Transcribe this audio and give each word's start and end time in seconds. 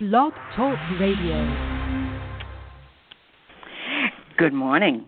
Blog 0.00 0.32
Talk 0.54 0.78
Radio. 1.00 1.44
Good 4.36 4.52
morning. 4.52 5.04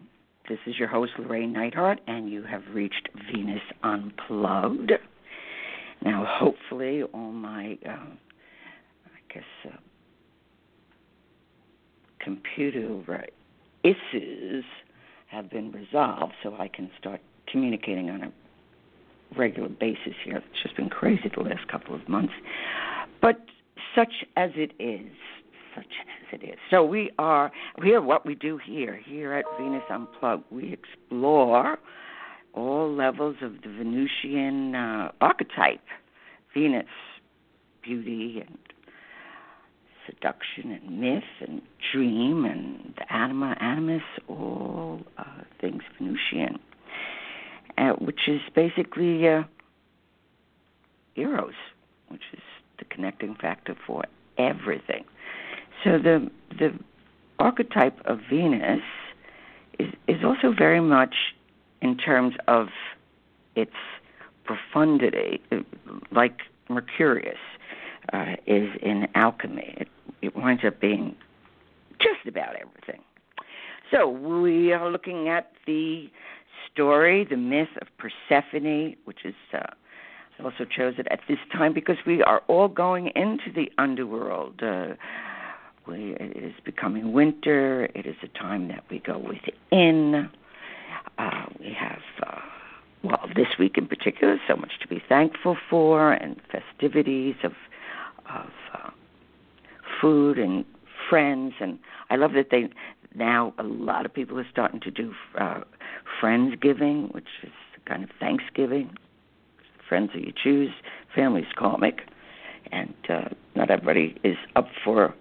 This 0.48 0.58
is 0.66 0.80
your 0.80 0.88
host, 0.88 1.12
Llorraine 1.16 1.54
Neithardt, 1.54 1.98
and 2.08 2.28
you 2.28 2.42
have 2.42 2.62
reached 2.74 3.08
Venus 3.32 3.60
Unplugged. 3.84 4.90
Now, 6.04 6.26
hopefully, 6.28 7.04
all 7.04 7.30
my. 7.30 7.78
Uh, 7.88 7.98
guess, 9.32 9.44
uh, 9.64 9.76
computer 12.18 13.28
issues 13.84 14.64
have 15.28 15.48
been 15.50 15.70
resolved, 15.70 16.32
so 16.42 16.56
I 16.58 16.66
can 16.66 16.90
start 16.98 17.20
communicating 17.46 18.10
on 18.10 18.24
a 18.24 19.38
regular 19.38 19.68
basis 19.68 20.14
here. 20.24 20.38
It's 20.38 20.62
just 20.64 20.74
been 20.74 20.88
crazy 20.90 21.30
the 21.32 21.44
last 21.44 21.68
couple 21.68 21.94
of 21.94 22.08
months. 22.08 22.32
But 23.22 23.36
such 23.94 24.12
as 24.36 24.50
it 24.54 24.72
is, 24.78 25.10
such 25.74 25.84
as 25.84 26.40
it 26.40 26.44
is. 26.44 26.56
So 26.70 26.84
we 26.84 27.10
are 27.18 27.50
here. 27.82 28.00
What 28.00 28.26
we 28.26 28.34
do 28.34 28.58
here, 28.64 29.00
here 29.04 29.34
at 29.34 29.44
Venus 29.58 29.82
Unplugged, 29.90 30.44
we 30.50 30.72
explore 30.72 31.78
all 32.52 32.92
levels 32.92 33.36
of 33.42 33.62
the 33.62 33.68
Venusian 33.68 34.74
uh, 34.74 35.12
archetype, 35.20 35.80
Venus, 36.54 36.86
beauty 37.82 38.42
and 38.46 38.58
seduction 40.06 40.72
and 40.72 41.00
myth 41.00 41.22
and 41.40 41.62
dream 41.92 42.44
and 42.44 42.94
the 42.96 43.12
anima 43.12 43.56
animus, 43.60 44.02
all 44.28 45.00
uh, 45.18 45.24
things 45.60 45.82
Venusian, 45.98 46.58
uh, 47.78 47.90
which 47.92 48.20
is 48.26 48.40
basically 48.54 49.28
uh, 49.28 49.42
Eros, 51.16 51.54
which 52.08 52.22
is 52.32 52.40
the 52.80 52.84
connecting 52.86 53.36
factor 53.36 53.76
for 53.86 54.04
everything. 54.36 55.04
So 55.84 55.98
the 55.98 56.28
the 56.58 56.72
archetype 57.38 57.98
of 58.06 58.18
Venus 58.28 58.82
is 59.78 59.92
is 60.08 60.24
also 60.24 60.52
very 60.52 60.80
much 60.80 61.14
in 61.80 61.96
terms 61.96 62.34
of 62.48 62.68
its 63.54 63.76
profundity, 64.44 65.40
like 66.10 66.40
Mercurius 66.68 67.38
uh, 68.12 68.36
is 68.46 68.68
in 68.82 69.08
alchemy. 69.14 69.74
It, 69.78 69.88
it 70.22 70.36
winds 70.36 70.64
up 70.64 70.80
being 70.80 71.14
just 71.98 72.26
about 72.26 72.56
everything. 72.56 73.02
So 73.90 74.08
we 74.08 74.72
are 74.72 74.90
looking 74.90 75.28
at 75.28 75.52
the 75.66 76.10
story, 76.72 77.24
the 77.24 77.36
myth 77.36 77.68
of 77.80 77.88
Persephone, 77.98 78.96
which 79.04 79.24
is 79.24 79.34
uh, 79.52 79.60
also 80.44 80.64
chose 80.64 80.94
it 80.98 81.06
at 81.10 81.20
this 81.28 81.38
time 81.52 81.72
because 81.72 81.96
we 82.06 82.22
are 82.22 82.42
all 82.48 82.68
going 82.68 83.08
into 83.14 83.52
the 83.54 83.70
underworld. 83.78 84.62
Uh, 84.62 84.94
we, 85.86 86.16
it 86.20 86.36
is 86.36 86.54
becoming 86.64 87.12
winter. 87.12 87.88
It 87.94 88.06
is 88.06 88.16
a 88.22 88.28
time 88.38 88.68
that 88.68 88.84
we 88.90 88.98
go 89.00 89.18
within. 89.18 90.30
Uh, 91.18 91.46
we 91.58 91.76
have, 91.78 92.02
uh, 92.26 92.40
well, 93.02 93.28
this 93.34 93.48
week 93.58 93.76
in 93.76 93.86
particular, 93.86 94.38
so 94.48 94.56
much 94.56 94.72
to 94.80 94.88
be 94.88 95.02
thankful 95.08 95.56
for, 95.68 96.12
and 96.12 96.36
festivities 96.50 97.36
of 97.42 97.52
of 98.28 98.50
uh, 98.74 98.90
food 100.00 100.38
and 100.38 100.64
friends, 101.08 101.54
and 101.60 101.78
I 102.10 102.16
love 102.16 102.32
that 102.32 102.48
they 102.50 102.68
now 103.14 103.52
a 103.58 103.64
lot 103.64 104.06
of 104.06 104.14
people 104.14 104.38
are 104.38 104.46
starting 104.50 104.80
to 104.80 104.90
do 104.90 105.12
uh, 105.38 105.62
friendsgiving, 106.22 107.12
which 107.12 107.26
is 107.42 107.50
kind 107.86 108.04
of 108.04 108.10
Thanksgiving. 108.20 108.96
Friends 109.90 110.10
that 110.14 110.22
you 110.22 110.32
choose, 110.32 110.70
family's 111.16 111.52
karmic, 111.58 112.02
and 112.70 112.94
uh, 113.08 113.28
not 113.56 113.70
everybody 113.70 114.16
is 114.22 114.36
up 114.54 114.68
for 114.84 115.12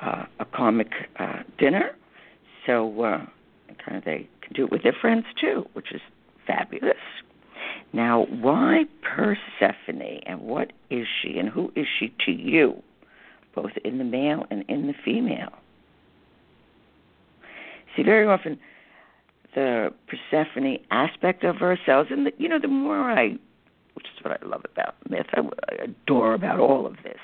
uh, 0.00 0.24
a 0.38 0.44
karmic 0.44 0.92
uh, 1.18 1.42
dinner, 1.58 1.96
so 2.64 3.02
uh, 3.02 3.26
kind 3.84 3.98
of 3.98 4.04
they 4.04 4.28
can 4.40 4.52
do 4.54 4.66
it 4.66 4.70
with 4.70 4.84
their 4.84 4.94
friends 4.98 5.24
too, 5.40 5.66
which 5.72 5.92
is 5.92 6.00
fabulous. 6.46 6.94
Now, 7.92 8.26
why 8.30 8.84
Persephone, 9.02 10.20
and 10.26 10.42
what 10.42 10.72
is 10.90 11.08
she, 11.20 11.38
and 11.38 11.48
who 11.48 11.72
is 11.74 11.86
she 11.98 12.14
to 12.24 12.30
you, 12.30 12.84
both 13.52 13.72
in 13.84 13.98
the 13.98 14.04
male 14.04 14.46
and 14.48 14.64
in 14.68 14.86
the 14.86 14.94
female? 15.04 15.54
See, 17.96 18.04
very 18.04 18.28
often 18.28 18.60
the 19.56 19.92
Persephone 20.06 20.78
aspect 20.92 21.42
of 21.42 21.62
ourselves, 21.62 22.10
and 22.12 22.26
the, 22.26 22.32
you 22.38 22.48
know, 22.48 22.60
the 22.60 22.68
more 22.68 23.10
I, 23.10 23.38
which 23.94 24.06
is 24.06 24.24
what 24.24 24.40
I 24.42 24.46
love 24.46 24.62
about 24.70 24.94
myth, 25.08 25.26
I, 25.32 25.40
adore 25.82 26.34
about 26.34 26.58
all 26.60 26.86
of 26.86 26.96
this, 27.02 27.18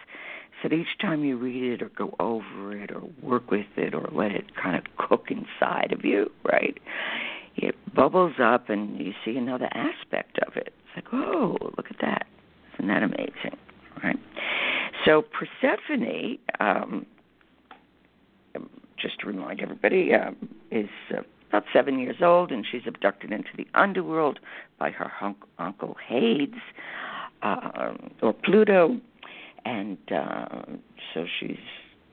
so 0.63 0.69
that 0.69 0.75
each 0.75 0.99
time 1.01 1.25
you 1.25 1.37
read 1.37 1.73
it 1.73 1.83
or 1.83 1.89
go 1.91 2.15
over 2.21 2.77
it 2.77 2.91
or 2.91 3.03
work 3.23 3.51
with 3.51 3.67
it 3.77 3.95
or 3.95 4.09
let 4.13 4.33
it 4.33 4.55
kind 4.55 4.77
of 4.77 4.85
cook 4.97 5.29
inside 5.31 5.93
of 5.93 6.05
you, 6.05 6.31
right? 6.45 6.79
it 7.57 7.75
bubbles 7.95 8.35
up 8.43 8.69
and 8.69 8.99
you 9.01 9.13
see 9.25 9.37
another 9.37 9.69
aspect 9.73 10.39
of 10.47 10.57
it. 10.57 10.73
It's 10.85 10.97
like, 10.97 11.13
oh, 11.13 11.57
look 11.77 11.87
at 11.91 11.97
that. 12.01 12.27
Isn't 12.75 12.89
that 12.89 13.03
amazing? 13.03 13.59
Right? 14.03 14.19
So 15.05 15.23
Persephone, 15.23 16.39
um, 16.59 17.07
just 18.99 19.21
to 19.21 19.27
remind 19.27 19.61
everybody, 19.61 20.13
um, 20.15 20.37
is 20.71 20.89
uh, 21.17 21.23
about 21.51 21.65
seven 21.73 21.99
years 21.99 22.17
old, 22.23 22.53
and 22.53 22.65
she's 22.71 22.83
abducted 22.87 23.33
into 23.33 23.51
the 23.57 23.67
underworld 23.75 24.39
by 24.79 24.91
her 24.91 25.09
hunk- 25.09 25.45
uncle 25.59 25.97
Hades, 26.07 26.55
uh, 27.43 27.93
or 28.23 28.33
Pluto, 28.33 28.99
and 29.65 29.99
uh, 30.13 30.63
so 31.13 31.27
she's 31.39 31.59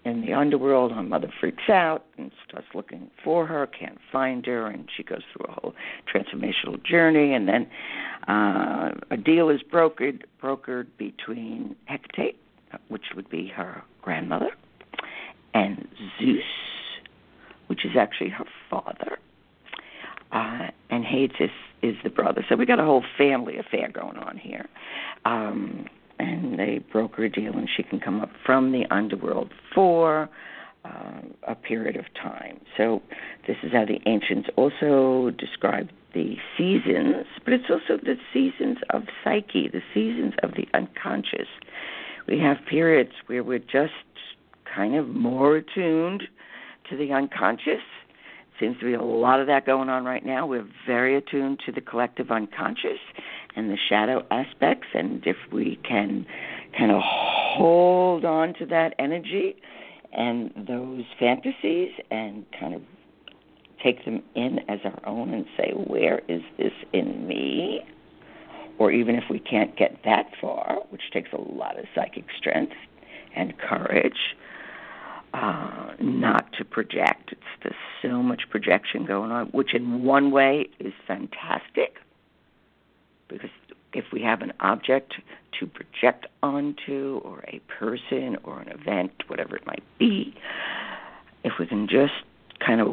in 0.05 0.21
the 0.25 0.33
underworld. 0.33 0.91
Her 0.91 1.03
mother 1.03 1.31
freaks 1.39 1.69
out 1.69 2.05
and 2.17 2.31
starts 2.47 2.67
looking 2.73 3.11
for 3.23 3.45
her, 3.45 3.67
can't 3.67 3.99
find 4.11 4.45
her, 4.47 4.67
and 4.67 4.89
she 4.95 5.03
goes 5.03 5.21
through 5.31 5.45
a 5.47 5.51
whole 5.51 5.75
transformational 6.11 6.83
journey. 6.83 7.33
And 7.33 7.47
then 7.47 7.67
uh, 8.27 8.91
a 9.11 9.17
deal 9.17 9.49
is 9.49 9.61
brokered 9.61 10.23
brokered 10.41 10.87
between 10.97 11.75
Hecate, 11.85 12.37
which 12.87 13.05
would 13.15 13.29
be 13.29 13.47
her 13.47 13.83
grandmother, 14.01 14.51
and 15.53 15.87
Zeus, 16.19 16.43
which 17.67 17.85
is 17.85 17.91
actually 17.97 18.29
her 18.29 18.45
father. 18.69 19.19
Uh, 20.31 20.67
and 20.89 21.05
Hades 21.05 21.35
is, 21.39 21.49
is 21.81 21.95
the 22.03 22.09
brother. 22.09 22.45
So 22.49 22.55
we 22.55 22.65
got 22.65 22.79
a 22.79 22.83
whole 22.83 23.03
family 23.17 23.57
affair 23.57 23.89
going 23.89 24.17
on 24.17 24.37
here. 24.37 24.67
Um, 25.25 25.85
and 26.19 26.57
they 26.57 26.79
broker 26.91 27.25
a 27.25 27.29
deal, 27.29 27.53
and 27.53 27.69
she 27.75 27.83
can 27.83 27.99
come 27.99 28.21
up 28.21 28.31
from 28.45 28.71
the 28.71 28.85
underworld 28.89 29.51
for 29.73 30.29
uh, 30.83 31.21
a 31.47 31.55
period 31.55 31.95
of 31.95 32.05
time. 32.15 32.59
So 32.75 33.01
this 33.45 33.57
is 33.63 33.71
how 33.71 33.85
the 33.85 33.99
ancients 34.05 34.49
also 34.55 35.31
describe 35.37 35.89
the 36.13 36.35
seasons, 36.57 37.25
but 37.43 37.53
it's 37.53 37.69
also 37.69 38.01
the 38.01 38.15
seasons 38.33 38.77
of 38.89 39.03
psyche, 39.23 39.69
the 39.71 39.81
seasons 39.93 40.33
of 40.41 40.51
the 40.51 40.67
unconscious. 40.73 41.47
We 42.27 42.39
have 42.39 42.57
periods 42.69 43.11
where 43.27 43.43
we're 43.43 43.59
just 43.59 43.93
kind 44.75 44.95
of 44.95 45.07
more 45.07 45.57
attuned 45.57 46.23
to 46.89 46.97
the 46.97 47.13
unconscious. 47.13 47.83
Seems 48.59 48.77
to 48.79 48.85
be 48.85 48.93
a 48.93 49.03
lot 49.03 49.39
of 49.39 49.47
that 49.47 49.65
going 49.65 49.89
on 49.89 50.03
right 50.03 50.25
now. 50.25 50.47
We're 50.47 50.67
very 50.85 51.15
attuned 51.15 51.59
to 51.65 51.71
the 51.71 51.81
collective 51.81 52.31
unconscious 52.31 52.99
and 53.55 53.69
the 53.69 53.77
shadow 53.89 54.25
aspects, 54.31 54.87
and 54.93 55.25
if 55.25 55.37
we 55.51 55.79
can 55.87 56.25
kind 56.77 56.91
of 56.91 57.01
hold 57.03 58.25
on 58.25 58.53
to 58.55 58.65
that 58.67 58.93
energy 58.99 59.55
and 60.11 60.51
those 60.67 61.03
fantasies 61.19 61.91
and 62.09 62.45
kind 62.59 62.73
of 62.73 62.81
take 63.83 64.03
them 64.05 64.23
in 64.35 64.59
as 64.67 64.79
our 64.85 64.99
own 65.05 65.33
and 65.33 65.45
say, 65.55 65.71
where 65.71 66.21
is 66.27 66.41
this 66.57 66.73
in 66.93 67.27
me? 67.27 67.81
Or 68.79 68.91
even 68.91 69.15
if 69.15 69.23
we 69.29 69.39
can't 69.39 69.75
get 69.77 69.99
that 70.05 70.27
far, 70.41 70.77
which 70.89 71.01
takes 71.11 71.29
a 71.33 71.41
lot 71.41 71.77
of 71.79 71.85
psychic 71.95 72.25
strength 72.37 72.73
and 73.35 73.57
courage, 73.57 74.35
uh, 75.33 75.93
not 75.99 76.51
to 76.53 76.65
project. 76.65 77.31
It's 77.31 77.41
there's 77.63 77.75
so 78.01 78.21
much 78.23 78.43
projection 78.49 79.05
going 79.05 79.31
on, 79.31 79.47
which 79.47 79.73
in 79.73 80.03
one 80.03 80.31
way 80.31 80.67
is 80.79 80.93
fantastic 81.07 81.97
because 83.27 83.49
if 83.93 84.05
we 84.13 84.21
have 84.21 84.41
an 84.41 84.53
object 84.59 85.15
to 85.59 85.67
project 85.67 86.27
onto, 86.43 87.19
or 87.23 87.43
a 87.47 87.59
person, 87.79 88.37
or 88.43 88.59
an 88.59 88.69
event, 88.69 89.11
whatever 89.27 89.55
it 89.55 89.65
might 89.65 89.83
be, 89.97 90.35
if 91.43 91.53
we 91.59 91.65
can 91.65 91.87
just 91.87 92.13
kind 92.67 92.81
of 92.81 92.87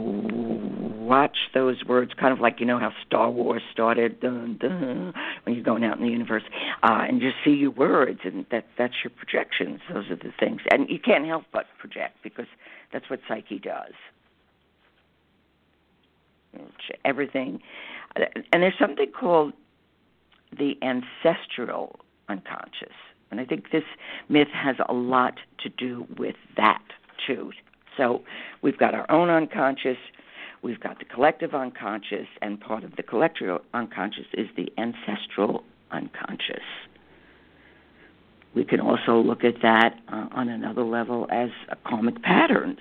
watch 1.05 1.37
those 1.53 1.85
words, 1.85 2.13
kind 2.19 2.33
of 2.33 2.41
like 2.41 2.61
you 2.61 2.67
know 2.67 2.79
how 2.79 2.93
Star 3.05 3.31
Wars 3.31 3.63
started, 3.73 4.21
dun, 4.21 4.57
dun, 4.61 5.13
when 5.43 5.55
you're 5.55 5.65
going 5.65 5.85
out 5.85 5.99
in 5.99 6.05
the 6.05 6.11
universe, 6.11 6.45
uh, 6.83 7.05
and 7.09 7.21
just 7.21 7.35
see 7.45 7.51
your 7.51 7.73
words, 7.73 8.21
and 8.25 8.47
that 8.51 8.67
that's 8.79 8.95
your 9.03 9.11
projections. 9.11 9.81
Those 9.93 10.11
are 10.11 10.17
the 10.17 10.33
things, 10.39 10.61
and 10.71 10.89
you 10.89 10.99
can't 10.99 11.27
help 11.27 11.45
but 11.53 11.67
project 11.79 12.19
because 12.23 12.47
that's 12.93 13.11
what 13.11 13.21
psyche 13.29 13.59
does. 13.59 13.93
Everything, 17.05 17.61
and 18.15 18.63
there's 18.63 18.79
something 18.79 19.11
called 19.11 19.53
the 20.57 20.79
ancestral 20.83 21.99
unconscious, 22.29 22.95
and 23.33 23.41
I 23.41 23.45
think 23.45 23.73
this 23.73 23.83
myth 24.29 24.49
has 24.53 24.77
a 24.89 24.95
lot 24.95 25.35
to 25.65 25.69
do 25.69 26.07
with 26.17 26.37
that 26.57 26.83
too. 27.27 27.51
So 27.97 28.23
we've 28.63 28.79
got 28.79 28.95
our 28.95 29.11
own 29.11 29.31
unconscious, 29.31 29.99
we've 30.63 30.81
got 30.81 30.99
the 30.99 31.05
collective 31.05 31.55
unconscious, 31.55 32.27
and 32.43 32.61
part 32.61 32.85
of 32.85 32.97
the 32.97 33.03
collective 33.03 33.61
unconscious 33.73 34.27
is 34.33 34.49
the 34.57 34.73
ancestral 34.79 35.65
unconscious. 35.91 36.65
We 38.55 38.65
can 38.65 38.81
also 38.81 39.21
look 39.21 39.43
at 39.45 39.63
that 39.63 39.99
uh, 40.13 40.29
on 40.33 40.49
another 40.49 40.85
level 40.85 41.27
as 41.31 41.51
karmic 41.85 42.23
patterns. 42.23 42.79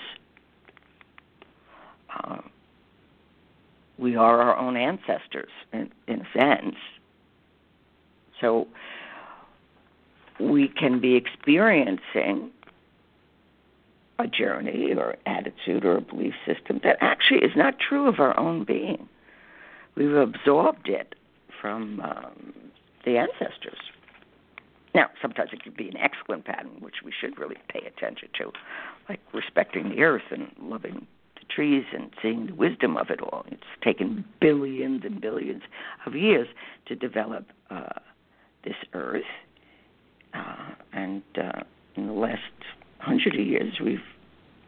Uh, 2.15 2.37
we 3.97 4.15
are 4.15 4.41
our 4.41 4.57
own 4.57 4.77
ancestors 4.77 5.49
in, 5.71 5.89
in 6.07 6.21
a 6.21 6.39
sense. 6.39 6.75
So 8.39 8.67
we 10.39 10.67
can 10.67 10.99
be 10.99 11.15
experiencing 11.15 12.51
a 14.19 14.27
journey 14.27 14.93
or 14.93 15.15
attitude 15.25 15.85
or 15.85 15.97
a 15.97 16.01
belief 16.01 16.33
system 16.45 16.79
that 16.83 16.97
actually 17.01 17.39
is 17.39 17.55
not 17.55 17.75
true 17.79 18.07
of 18.07 18.19
our 18.19 18.37
own 18.39 18.63
being. 18.63 19.07
We've 19.95 20.15
absorbed 20.15 20.87
it 20.87 21.15
from 21.61 21.99
um, 22.01 22.53
the 23.05 23.17
ancestors. 23.17 23.79
Now, 24.95 25.09
sometimes 25.21 25.49
it 25.53 25.63
could 25.63 25.75
be 25.75 25.89
an 25.89 25.97
excellent 25.97 26.45
pattern, 26.45 26.77
which 26.79 26.97
we 27.03 27.11
should 27.11 27.39
really 27.39 27.57
pay 27.69 27.81
attention 27.85 28.29
to, 28.37 28.51
like 29.09 29.19
respecting 29.33 29.89
the 29.89 30.01
earth 30.03 30.29
and 30.29 30.51
loving 30.61 31.07
the 31.35 31.45
trees 31.49 31.85
and 31.93 32.11
seeing 32.21 32.47
the 32.47 32.53
wisdom 32.53 32.95
of 32.97 33.09
it 33.09 33.19
all. 33.19 33.43
It's 33.47 33.63
taken 33.83 34.23
billions 34.39 35.03
and 35.03 35.19
billions 35.19 35.63
of 36.05 36.15
years 36.15 36.47
to 36.87 36.95
develop 36.95 37.47
uh, 37.71 37.99
this 38.63 38.75
earth, 38.93 39.23
uh, 40.33 40.71
and 40.91 41.23
uh, 41.37 41.63
in 41.95 42.07
the 42.07 42.13
last 42.13 42.41
hundred 43.03 43.35
of 43.35 43.45
years, 43.45 43.73
we've 43.83 43.99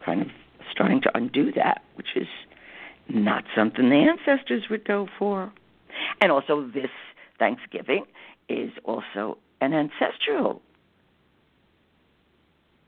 kind 0.06 0.22
of 0.22 0.28
starting 0.72 1.02
to 1.02 1.12
undo 1.16 1.52
that, 1.54 1.82
which 1.96 2.10
is 2.16 2.28
not 3.10 3.44
something 3.56 3.90
the 3.90 3.96
ancestors 3.96 4.64
would 4.70 4.86
go 4.86 5.08
for. 5.18 5.52
And 6.22 6.32
also, 6.32 6.70
this 6.74 6.90
Thanksgiving 7.40 8.06
is 8.50 8.72
also 8.84 9.38
an 9.62 9.74
ancestral 9.74 10.62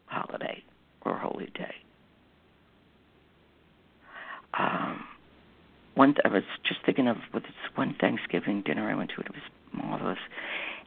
holiday 0.05 0.63
or 1.01 1.17
holy 1.17 1.47
day. 1.47 1.75
Um, 4.57 5.03
one, 5.95 6.15
I 6.23 6.29
was 6.29 6.43
just 6.65 6.79
thinking 6.85 7.07
of 7.07 7.17
what 7.31 7.43
this 7.43 7.51
one 7.75 7.95
Thanksgiving 7.99 8.61
dinner 8.61 8.89
I 8.89 8.95
went 8.95 9.11
to. 9.15 9.21
It 9.21 9.29
was 9.29 9.41
marvelous 9.73 10.19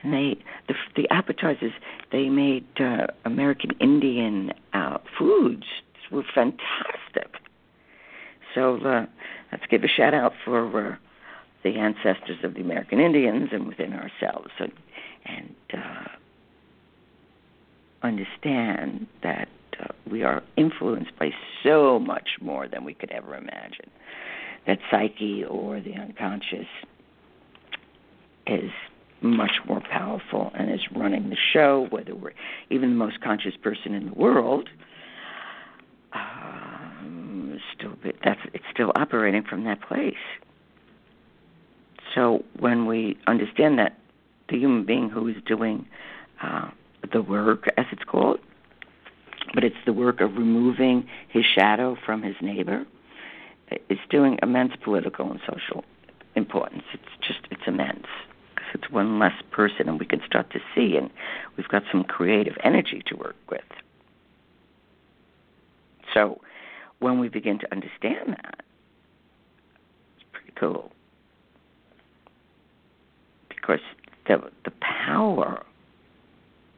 and 0.02 0.12
they 0.12 0.38
the 0.68 0.74
the 0.96 1.08
appetizers 1.10 1.72
they 2.12 2.28
made 2.28 2.66
uh, 2.78 3.06
American 3.24 3.72
Indian 3.80 4.52
uh, 4.72 4.98
foods 5.18 5.64
were 6.10 6.24
fantastic. 6.34 7.36
So 8.54 8.76
uh, 8.78 9.06
let's 9.52 9.64
give 9.70 9.84
a 9.84 9.88
shout 9.88 10.14
out 10.14 10.32
for 10.44 10.92
uh, 10.92 10.96
the 11.62 11.78
ancestors 11.78 12.38
of 12.42 12.54
the 12.54 12.60
American 12.60 13.00
Indians 13.00 13.50
and 13.52 13.66
within 13.66 13.92
ourselves, 13.92 14.50
and, 14.58 14.72
and 15.24 15.54
uh, 15.74 16.08
understand 18.02 19.06
that 19.22 19.48
uh, 19.80 19.86
we 20.10 20.22
are 20.22 20.42
influenced 20.56 21.16
by 21.18 21.30
so 21.62 21.98
much 21.98 22.30
more 22.40 22.66
than 22.66 22.84
we 22.84 22.94
could 22.94 23.10
ever 23.10 23.36
imagine. 23.36 23.90
That 24.66 24.78
psyche 24.90 25.44
or 25.44 25.80
the 25.80 25.94
unconscious 25.94 26.66
is 28.46 28.70
much 29.22 29.52
more 29.66 29.80
powerful 29.80 30.50
and 30.54 30.70
is 30.70 30.80
running 30.94 31.30
the 31.30 31.36
show, 31.52 31.86
whether 31.90 32.14
we're 32.14 32.32
even 32.70 32.90
the 32.90 32.96
most 32.96 33.20
conscious 33.20 33.54
person 33.62 33.94
in 33.94 34.06
the 34.06 34.14
world. 34.14 34.68
Um, 36.12 37.58
still, 37.76 37.94
that's 38.24 38.40
it's 38.52 38.64
still 38.72 38.92
operating 38.96 39.42
from 39.42 39.64
that 39.64 39.80
place. 39.82 40.14
So 42.14 42.44
when 42.58 42.86
we 42.86 43.16
understand 43.26 43.78
that 43.78 43.98
the 44.48 44.56
human 44.58 44.84
being 44.84 45.10
who 45.10 45.28
is 45.28 45.36
doing 45.46 45.86
uh, 46.42 46.70
the 47.12 47.22
work, 47.22 47.66
as 47.76 47.86
it's 47.92 48.02
called, 48.02 48.40
but 49.54 49.62
it's 49.62 49.76
the 49.86 49.92
work 49.92 50.20
of 50.20 50.34
removing 50.34 51.06
his 51.28 51.44
shadow 51.54 51.96
from 52.04 52.22
his 52.22 52.34
neighbor, 52.40 52.84
it's 53.68 54.00
doing 54.10 54.38
immense 54.42 54.72
political 54.82 55.30
and 55.30 55.40
social 55.46 55.84
importance. 56.34 56.82
It's 56.92 57.26
just 57.26 57.40
it's 57.50 57.62
immense 57.66 58.06
it's 58.74 58.90
one 58.90 59.18
less 59.18 59.34
person, 59.50 59.88
and 59.88 59.98
we 59.98 60.06
can 60.06 60.20
start 60.26 60.50
to 60.52 60.60
see, 60.74 60.96
and 60.96 61.10
we've 61.56 61.68
got 61.68 61.82
some 61.90 62.04
creative 62.04 62.56
energy 62.62 63.02
to 63.06 63.16
work 63.16 63.36
with. 63.50 63.60
So, 66.12 66.40
when 66.98 67.18
we 67.18 67.28
begin 67.28 67.58
to 67.60 67.72
understand 67.72 68.30
that, 68.30 68.60
it's 70.16 70.24
pretty 70.32 70.52
cool 70.58 70.92
because 73.48 73.80
the 74.26 74.50
the 74.64 74.72
power 74.80 75.64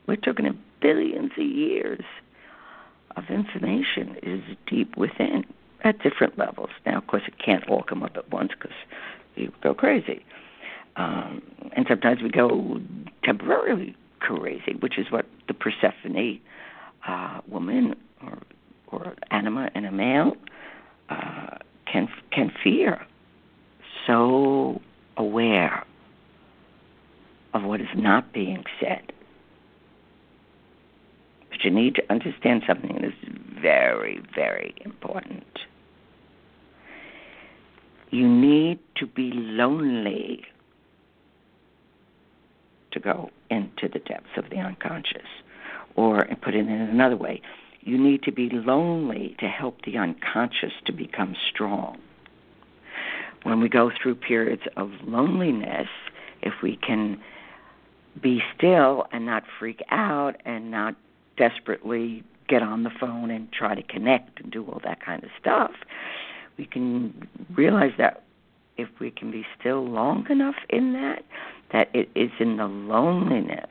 we're 0.06 0.16
talking 0.16 0.46
of 0.46 0.56
billions 0.80 1.32
of 1.38 1.44
years 1.44 2.04
of 3.16 3.24
information 3.30 4.16
is 4.22 4.42
deep 4.66 4.96
within 4.96 5.44
at 5.84 6.00
different 6.02 6.38
levels. 6.38 6.70
Now, 6.86 6.98
of 6.98 7.06
course, 7.06 7.22
it 7.26 7.34
can't 7.38 7.68
all 7.68 7.82
come 7.82 8.02
up 8.02 8.16
at 8.16 8.30
once 8.30 8.52
because 8.58 8.76
you 9.36 9.52
go 9.62 9.74
crazy. 9.74 10.24
Um, 10.96 11.42
and 11.74 11.86
sometimes 11.88 12.22
we 12.22 12.28
go 12.28 12.80
temporarily 13.24 13.96
crazy, 14.20 14.74
which 14.80 14.98
is 14.98 15.10
what 15.10 15.26
the 15.48 15.54
Persephone 15.54 16.40
uh, 17.06 17.40
woman 17.48 17.94
or 18.22 18.38
or 18.88 19.14
anima 19.30 19.70
in 19.74 19.86
a 19.86 19.92
male 19.92 20.34
uh, 21.08 21.56
can 21.90 22.08
can 22.30 22.52
fear. 22.62 23.06
So 24.06 24.80
aware 25.16 25.84
of 27.54 27.62
what 27.62 27.80
is 27.80 27.88
not 27.94 28.32
being 28.32 28.64
said. 28.80 29.12
But 31.50 31.64
you 31.64 31.70
need 31.70 31.94
to 31.96 32.02
understand 32.10 32.62
something 32.66 32.94
that 32.94 33.04
is 33.04 33.12
very, 33.60 34.20
very 34.34 34.74
important. 34.84 35.44
You 38.10 38.28
need 38.28 38.78
to 38.96 39.06
be 39.06 39.30
lonely 39.32 40.44
to 42.92 43.00
go 43.00 43.30
into 43.50 43.88
the 43.92 43.98
depths 43.98 44.36
of 44.36 44.50
the 44.50 44.56
unconscious. 44.56 45.26
Or, 45.94 46.26
put 46.42 46.54
it 46.54 46.60
in 46.60 46.70
another 46.70 47.16
way, 47.16 47.42
you 47.82 47.98
need 47.98 48.22
to 48.22 48.32
be 48.32 48.48
lonely 48.50 49.36
to 49.40 49.46
help 49.46 49.84
the 49.84 49.98
unconscious 49.98 50.72
to 50.86 50.92
become 50.92 51.34
strong. 51.52 51.98
When 53.42 53.60
we 53.60 53.68
go 53.68 53.90
through 53.90 54.16
periods 54.16 54.62
of 54.76 54.90
loneliness, 55.04 55.88
if 56.42 56.54
we 56.62 56.76
can 56.76 57.20
be 58.20 58.40
still 58.56 59.06
and 59.12 59.26
not 59.26 59.42
freak 59.58 59.80
out 59.90 60.36
and 60.44 60.70
not 60.70 60.94
desperately 61.36 62.22
get 62.48 62.62
on 62.62 62.82
the 62.82 62.90
phone 63.00 63.30
and 63.30 63.50
try 63.52 63.74
to 63.74 63.82
connect 63.82 64.40
and 64.40 64.52
do 64.52 64.64
all 64.66 64.80
that 64.84 65.04
kind 65.04 65.24
of 65.24 65.30
stuff, 65.40 65.72
we 66.58 66.66
can 66.66 67.26
realize 67.54 67.92
that 67.98 68.22
if 68.76 68.88
we 69.00 69.10
can 69.10 69.30
be 69.30 69.44
still 69.58 69.84
long 69.84 70.26
enough 70.30 70.56
in 70.70 70.92
that, 70.92 71.24
that 71.72 71.88
it 71.94 72.08
is 72.14 72.30
in 72.38 72.56
the 72.56 72.66
loneliness 72.66 73.70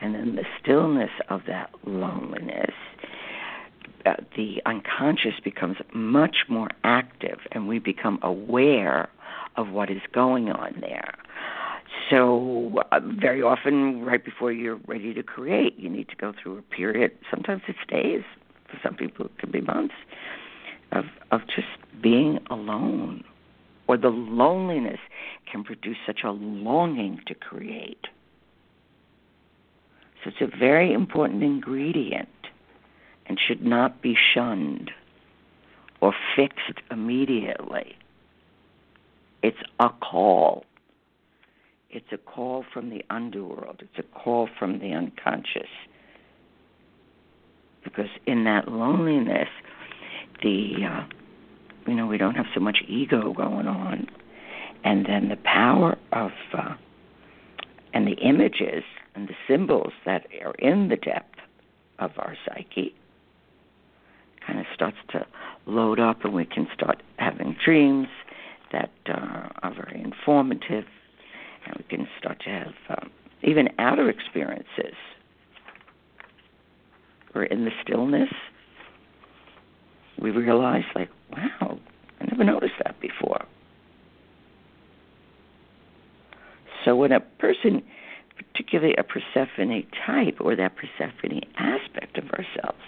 and 0.00 0.14
in 0.14 0.36
the 0.36 0.44
stillness 0.60 1.10
of 1.28 1.42
that 1.46 1.70
loneliness, 1.84 2.74
uh, 4.04 4.14
the 4.36 4.62
unconscious 4.66 5.34
becomes 5.42 5.78
much 5.94 6.44
more 6.48 6.68
active 6.84 7.38
and 7.52 7.66
we 7.66 7.78
become 7.78 8.18
aware 8.22 9.08
of 9.56 9.70
what 9.70 9.90
is 9.90 10.02
going 10.12 10.50
on 10.50 10.76
there. 10.80 11.14
So, 12.10 12.84
uh, 12.92 13.00
very 13.00 13.42
often, 13.42 14.04
right 14.04 14.24
before 14.24 14.52
you're 14.52 14.78
ready 14.86 15.14
to 15.14 15.22
create, 15.22 15.78
you 15.78 15.88
need 15.88 16.08
to 16.10 16.16
go 16.16 16.32
through 16.40 16.58
a 16.58 16.62
period. 16.62 17.12
Sometimes 17.30 17.62
it 17.66 17.76
stays. 17.84 18.22
For 18.70 18.78
some 18.82 18.94
people, 18.94 19.26
it 19.26 19.38
can 19.38 19.50
be 19.50 19.60
months 19.60 19.94
of 20.92 21.06
of 21.30 21.40
just 21.46 21.68
being 22.00 22.38
alone 22.50 23.24
or 23.88 23.96
the 23.96 24.08
loneliness 24.08 25.00
can 25.50 25.64
produce 25.64 25.96
such 26.06 26.20
a 26.24 26.30
longing 26.30 27.20
to 27.26 27.34
create. 27.34 28.06
So 30.22 30.30
it's 30.30 30.54
a 30.54 30.56
very 30.56 30.92
important 30.92 31.42
ingredient 31.42 32.28
and 33.26 33.38
should 33.38 33.64
not 33.64 34.02
be 34.02 34.16
shunned 34.16 34.90
or 36.00 36.14
fixed 36.34 36.80
immediately. 36.90 37.96
It's 39.42 39.58
a 39.78 39.88
call. 39.88 40.64
It's 41.90 42.12
a 42.12 42.18
call 42.18 42.64
from 42.72 42.90
the 42.90 43.04
underworld. 43.10 43.80
It's 43.80 43.98
a 43.98 44.18
call 44.18 44.48
from 44.58 44.80
the 44.80 44.92
unconscious. 44.92 45.68
Because 47.84 48.10
in 48.26 48.44
that 48.44 48.68
loneliness, 48.68 49.48
the 50.42 50.74
uh, 50.84 51.04
you 51.86 51.94
know 51.94 52.06
we 52.06 52.18
don't 52.18 52.34
have 52.34 52.46
so 52.54 52.60
much 52.60 52.78
ego 52.88 53.32
going 53.32 53.66
on, 53.66 54.06
and 54.84 55.06
then 55.06 55.28
the 55.28 55.36
power 55.36 55.96
of 56.12 56.30
uh, 56.56 56.74
and 57.92 58.06
the 58.06 58.16
images 58.22 58.84
and 59.14 59.28
the 59.28 59.34
symbols 59.48 59.92
that 60.04 60.26
are 60.44 60.54
in 60.58 60.88
the 60.88 60.96
depth 60.96 61.38
of 61.98 62.10
our 62.18 62.36
psyche 62.46 62.94
kind 64.46 64.58
of 64.58 64.66
starts 64.74 64.98
to 65.10 65.26
load 65.66 65.98
up, 65.98 66.24
and 66.24 66.34
we 66.34 66.44
can 66.44 66.68
start 66.74 67.02
having 67.18 67.56
dreams 67.64 68.08
that 68.72 68.90
uh, 69.08 69.48
are 69.62 69.74
very 69.74 70.00
informative, 70.02 70.84
and 71.66 71.76
we 71.76 71.84
can 71.88 72.06
start 72.18 72.40
to 72.44 72.50
have 72.50 72.74
um, 72.90 73.10
even 73.42 73.68
outer 73.78 74.08
experiences. 74.08 74.94
We're 77.34 77.44
in 77.44 77.64
the 77.64 77.70
stillness. 77.82 78.30
We 80.20 80.30
realize, 80.30 80.84
like, 80.94 81.10
wow, 81.32 81.78
I 82.20 82.24
never 82.24 82.44
noticed 82.44 82.74
that 82.84 83.00
before. 83.00 83.44
So 86.84 86.94
when 86.94 87.12
a 87.12 87.20
person, 87.20 87.82
particularly 88.36 88.94
a 88.96 89.02
Persephone 89.02 89.84
type 90.06 90.36
or 90.40 90.54
that 90.56 90.74
Persephone 90.76 91.40
aspect 91.56 92.16
of 92.16 92.30
ourselves, 92.30 92.78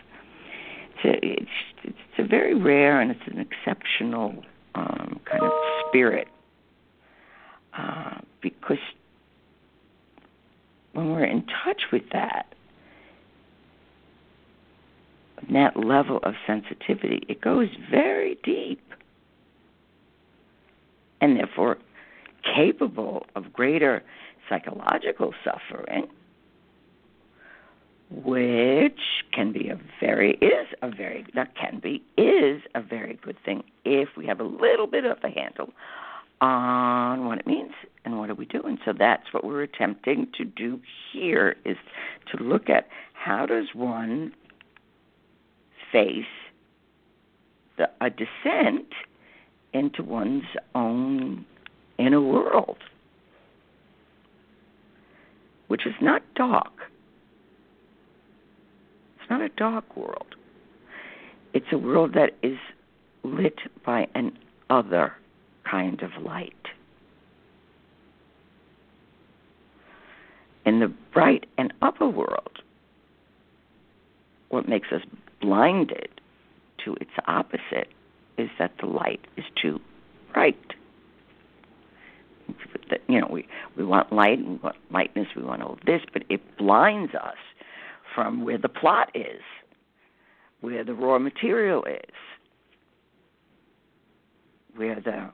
it's 0.97 1.05
a, 1.05 1.27
it's, 1.27 1.51
it's 1.85 2.19
a 2.19 2.25
very 2.25 2.55
rare 2.55 3.01
and 3.01 3.11
it's 3.11 3.21
an 3.27 3.39
exceptional 3.39 4.45
um, 4.75 5.21
kind 5.25 5.43
of 5.43 5.53
spirit 5.89 6.29
uh, 7.77 8.19
because 8.41 8.79
when 10.93 11.11
we're 11.11 11.25
in 11.25 11.45
touch 11.65 11.83
with 11.93 12.03
that, 12.13 12.55
that 15.55 15.77
level 15.77 16.19
of 16.23 16.35
sensitivity, 16.47 17.23
it 17.29 17.41
goes 17.41 17.69
very 17.91 18.39
deep 18.43 18.81
and 21.21 21.37
therefore 21.37 21.79
capable 22.55 23.27
of 23.35 23.53
greater 23.53 24.03
psychological 24.49 25.35
suffering, 25.45 26.07
which 28.11 29.01
can 29.33 29.53
be 29.53 29.69
a 29.69 29.79
very 30.01 30.33
is 30.41 30.67
a 30.83 30.91
very 30.91 31.27
that 31.35 31.55
can 31.55 31.81
be 31.81 32.03
is 32.17 32.63
a 32.75 32.81
very 32.81 33.19
good 33.23 33.37
thing 33.45 33.63
if 33.85 34.09
we 34.17 34.27
have 34.27 34.41
a 34.41 34.45
little 34.45 34.87
bit 34.87 35.05
of 35.05 35.19
a 35.23 35.29
handle 35.29 35.71
on 36.41 37.27
what 37.27 37.39
it 37.39 37.47
means 37.47 37.73
and 38.05 38.19
what 38.19 38.31
are 38.31 38.35
we 38.35 38.47
doing. 38.47 38.79
So 38.85 38.93
that's 38.97 39.33
what 39.33 39.45
we're 39.45 39.63
attempting 39.63 40.29
to 40.39 40.45
do 40.45 40.81
here 41.13 41.57
is 41.65 41.77
to 42.33 42.43
look 42.43 42.71
at 42.71 42.89
how 43.13 43.45
does 43.45 43.67
one 43.75 44.33
face 45.93 46.25
the, 47.77 47.89
a 48.01 48.11
descent 48.11 48.87
into 49.73 50.03
one's 50.03 50.45
own 50.75 51.45
inner 51.99 52.21
world, 52.21 52.79
which 55.69 55.87
is 55.87 55.95
not 56.01 56.23
dark. 56.35 56.73
It's 59.21 59.31
not 59.31 59.41
a 59.41 59.49
dark 59.51 59.97
world. 59.97 60.35
It's 61.55 61.67
a 61.73 61.79
world 61.79 62.15
that 62.15 62.31
is 62.43 62.59
lit 63.23 63.59
by 63.85 64.07
an 64.15 64.37
other 64.71 65.13
kind 65.71 66.03
of 66.03 66.11
light. 66.23 66.55
In 70.65 70.81
the 70.81 70.93
bright 71.13 71.47
and 71.57 71.73
upper 71.81 72.09
world, 72.09 72.58
what 74.49 74.69
makes 74.69 74.89
us 74.93 75.03
blinded 75.41 76.09
to 76.85 76.95
its 76.95 77.11
opposite 77.27 77.89
is 78.37 78.49
that 78.59 78.73
the 78.81 78.87
light 78.87 79.21
is 79.37 79.45
too 79.61 79.81
bright. 80.33 80.57
You 83.09 83.21
know, 83.21 83.29
we, 83.31 83.47
we 83.77 83.85
want 83.85 84.13
light 84.13 84.39
and 84.39 84.49
we 84.49 84.57
want 84.57 84.77
lightness, 84.91 85.27
we 85.37 85.43
want 85.43 85.63
all 85.63 85.79
this, 85.85 86.01
but 86.13 86.23
it 86.29 86.41
blinds 86.57 87.15
us 87.15 87.37
from 88.15 88.45
where 88.45 88.59
the 88.59 88.69
plot 88.69 89.11
is, 89.15 89.43
where 90.61 90.85
the 90.85 90.95
raw 90.95 91.19
material 91.19 91.85
is, 91.85 92.15
where 94.77 95.01
the 95.01 95.31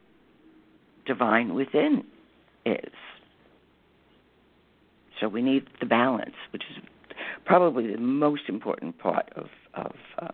divine 1.07 1.55
within 1.55 2.05
is. 2.67 2.93
So 5.21 5.29
we 5.29 5.43
need 5.43 5.67
the 5.81 5.87
balance, 5.87 6.35
which 6.53 6.65
is 6.71 6.83
probably 7.45 7.93
the 7.93 7.99
most 7.99 8.43
important 8.49 8.99
part 8.99 9.31
of 9.37 9.47
of 9.75 9.95
uh, 10.21 10.29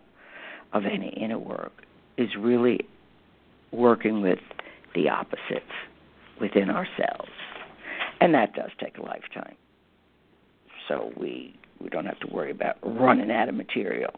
of 0.73 0.83
any 0.85 1.09
inner 1.09 1.39
work 1.39 1.85
is 2.17 2.29
really 2.37 2.79
working 3.71 4.21
with 4.21 4.39
the 4.95 5.09
opposites 5.09 5.65
within 6.39 6.69
ourselves. 6.69 7.31
And 8.19 8.33
that 8.33 8.53
does 8.53 8.69
take 8.79 8.97
a 8.97 9.01
lifetime. 9.01 9.55
So 10.87 11.11
we 11.17 11.55
we 11.79 11.89
don't 11.89 12.05
have 12.05 12.19
to 12.19 12.27
worry 12.27 12.51
about 12.51 12.77
running 12.83 13.31
out 13.31 13.49
of 13.49 13.55
material. 13.55 14.11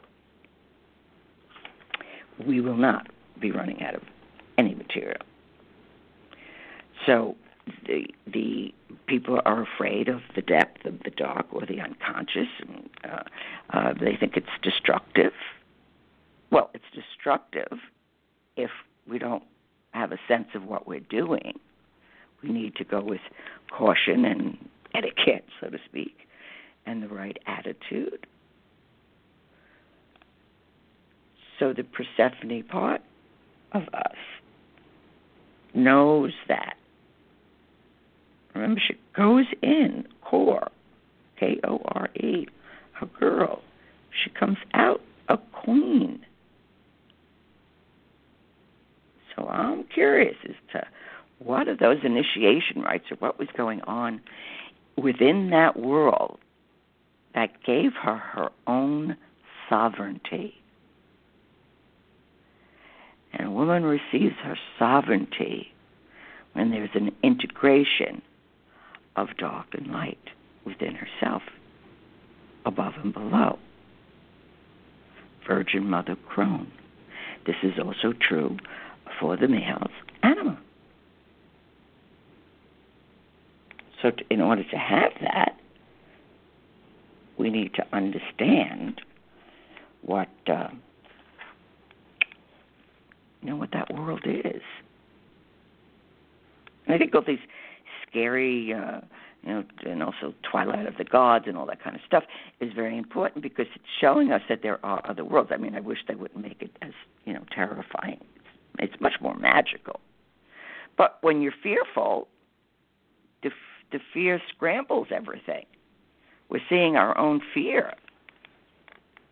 We 2.46 2.62
will 2.62 2.77
not 2.77 3.08
be 3.39 3.51
running 3.51 3.82
out 3.84 3.96
of 3.96 4.01
any 4.58 4.74
material. 4.74 5.22
So 7.05 7.36
the 7.86 8.08
the 8.32 8.74
people 9.08 9.39
are 9.46 9.62
afraid 9.62 10.08
of 10.08 10.22
the 10.36 10.41
depth 10.41 10.86
of 10.86 11.00
the 11.03 11.12
dark 11.12 11.48
or 11.51 11.65
the 11.65 11.79
unconscious, 11.79 12.48
and 12.60 12.89
uh, 13.03 13.24
uh, 13.72 13.93
they 13.93 14.15
think 14.15 14.36
it's 14.36 14.48
destructive. 14.62 15.34
Well, 16.51 16.70
it's 16.74 16.84
destructive 16.93 17.79
if 18.55 18.70
we 19.10 19.20
don't 19.20 19.43
have 19.91 20.12
a 20.12 20.20
sense 20.27 20.48
of 20.55 20.65
what 20.65 20.88
we're 20.88 21.00
doing. 21.00 21.60
We 22.41 22.50
need 22.50 22.75
to 22.75 22.84
go 22.84 23.01
with 23.01 23.22
caution 23.72 24.25
and 24.25 24.58
etiquette, 24.93 25.46
so 25.60 25.70
to 25.70 25.77
speak, 25.86 26.27
and 26.86 27.01
the 27.01 27.08
right 27.08 27.38
attitude. 27.48 28.27
So 31.60 31.74
the 31.74 31.84
Persephone 31.84 32.63
part 32.63 33.01
of 33.72 33.84
us 33.93 34.17
knows 35.74 36.34
that. 36.48 36.75
Remember, 38.53 38.79
she 38.86 38.95
goes 39.15 39.45
in, 39.62 40.05
core, 40.22 40.69
K 41.39 41.60
O 41.63 41.81
R 41.86 42.10
E, 42.15 42.48
a 43.01 43.05
girl. 43.05 43.62
She 44.24 44.29
comes 44.29 44.57
out 44.74 45.01
a 45.27 45.38
queen. 45.38 46.24
So 49.36 49.48
I'm 49.48 49.83
curious 49.86 50.36
as 50.48 50.55
to 50.74 50.83
what 51.39 51.67
are 51.67 51.75
those 51.75 51.98
initiation 52.03 52.81
rites 52.81 53.05
or 53.12 53.17
what 53.17 53.39
was 53.39 53.48
going 53.57 53.81
on 53.81 54.22
within 54.98 55.50
that 55.50 55.77
world 55.79 56.39
that 57.33 57.50
gave 57.65 57.91
her 58.03 58.17
her 58.17 58.50
own 58.67 59.17
sovereignty. 59.67 60.53
And 63.33 63.48
a 63.48 63.51
woman 63.51 63.83
receives 63.83 64.36
her 64.43 64.55
sovereignty 64.77 65.74
when 66.53 66.69
there's 66.69 66.91
an 66.93 67.10
integration 67.24 68.22
of 69.15 69.29
dark 69.38 69.67
and 69.74 69.88
light 69.88 70.29
within 70.65 70.96
herself, 70.96 71.41
above 72.65 72.93
and 73.03 73.13
below. 73.13 73.60
Virgin 75.48 75.89
Mother 75.89 76.15
Crone. 76.27 76.72
This 77.46 77.55
is 77.63 77.74
also 77.77 78.13
true 78.13 78.58
for 79.20 79.36
the 79.36 79.48
male's 79.48 79.91
anima. 80.24 80.60
So, 84.01 84.12
to, 84.12 84.24
in 84.29 84.41
order 84.41 84.63
to 84.63 84.77
have 84.77 85.12
that, 85.22 85.58
we 87.38 87.50
need 87.50 87.74
to 87.75 87.86
understand 87.93 89.01
what 90.01 90.29
uh, 90.48 90.70
you 93.41 93.50
know 93.50 93.55
what 93.55 93.72
that 93.72 93.93
world 93.93 94.25
is. 94.25 94.62
And 96.86 96.96
I 96.96 96.98
think 96.98 97.15
all 97.15 97.24
these 97.25 97.39
scary, 98.13 98.74
uh, 98.74 99.01
you 99.41 99.50
know, 99.50 99.63
and 99.86 100.03
also 100.03 100.34
Twilight 100.50 100.86
of 100.86 100.98
the 100.98 101.03
Gods 101.03 101.46
and 101.48 101.58
all 101.58 101.65
that 101.65 101.84
kind 101.84 101.96
of 101.96 102.01
stuff 102.05 102.24
is 102.62 102.72
very 102.74 102.98
important 102.98 103.43
because 103.43 103.65
it's 103.75 103.86
showing 104.00 104.32
us 104.32 104.41
that 104.48 104.60
there 104.62 104.84
are 104.86 105.01
other 105.10 105.25
worlds. 105.25 105.50
I 105.53 105.58
mean, 105.58 105.75
I 105.75 105.79
wish 105.79 106.00
they 106.08 106.15
wouldn't 106.15 106.41
make 106.41 106.62
it 106.62 106.72
as 106.82 106.91
you 107.25 107.34
know 107.34 107.43
terrifying. 107.53 108.20
It's, 108.79 108.93
much 109.00 109.13
more 109.22 109.36
magical. 109.36 110.00
But 110.98 111.17
when 111.22 111.41
you're 111.41 111.53
fearful, 111.62 112.27
the, 113.43 113.51
the 113.91 114.00
fear 114.13 114.41
scrambles 114.55 115.08
everything. 115.12 115.65
We're 116.50 116.62
seeing 116.70 116.96
our 116.96 117.15
own 117.17 117.41
fear. 117.53 117.93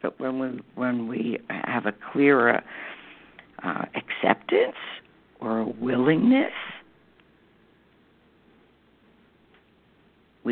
But 0.01 0.19
when 0.19 0.39
we 0.39 0.59
when 0.75 1.07
we 1.07 1.39
have 1.50 1.85
a 1.85 1.93
clearer 2.11 2.61
uh, 3.63 3.85
acceptance 3.95 4.75
or 5.39 5.59
a 5.59 5.67
willingness, 5.67 6.51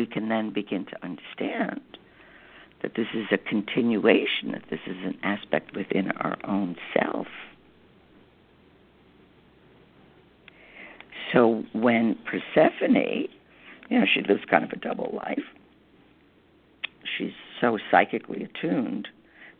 we 0.00 0.06
can 0.06 0.30
then 0.30 0.50
begin 0.50 0.86
to 0.86 0.96
understand 1.02 1.82
that 2.80 2.94
this 2.96 3.08
is 3.12 3.26
a 3.30 3.36
continuation, 3.36 4.52
that 4.52 4.64
this 4.70 4.80
is 4.86 4.96
an 5.04 5.18
aspect 5.22 5.76
within 5.76 6.10
our 6.12 6.38
own 6.44 6.74
self. 6.94 7.26
So 11.30 11.64
when 11.74 12.16
Persephone, 12.24 13.28
you 13.90 14.00
know, 14.00 14.06
she 14.10 14.22
lives 14.22 14.40
kind 14.48 14.64
of 14.64 14.70
a 14.70 14.76
double 14.76 15.12
life, 15.14 15.44
she's 17.04 17.34
so 17.60 17.76
psychically 17.90 18.42
attuned 18.42 19.06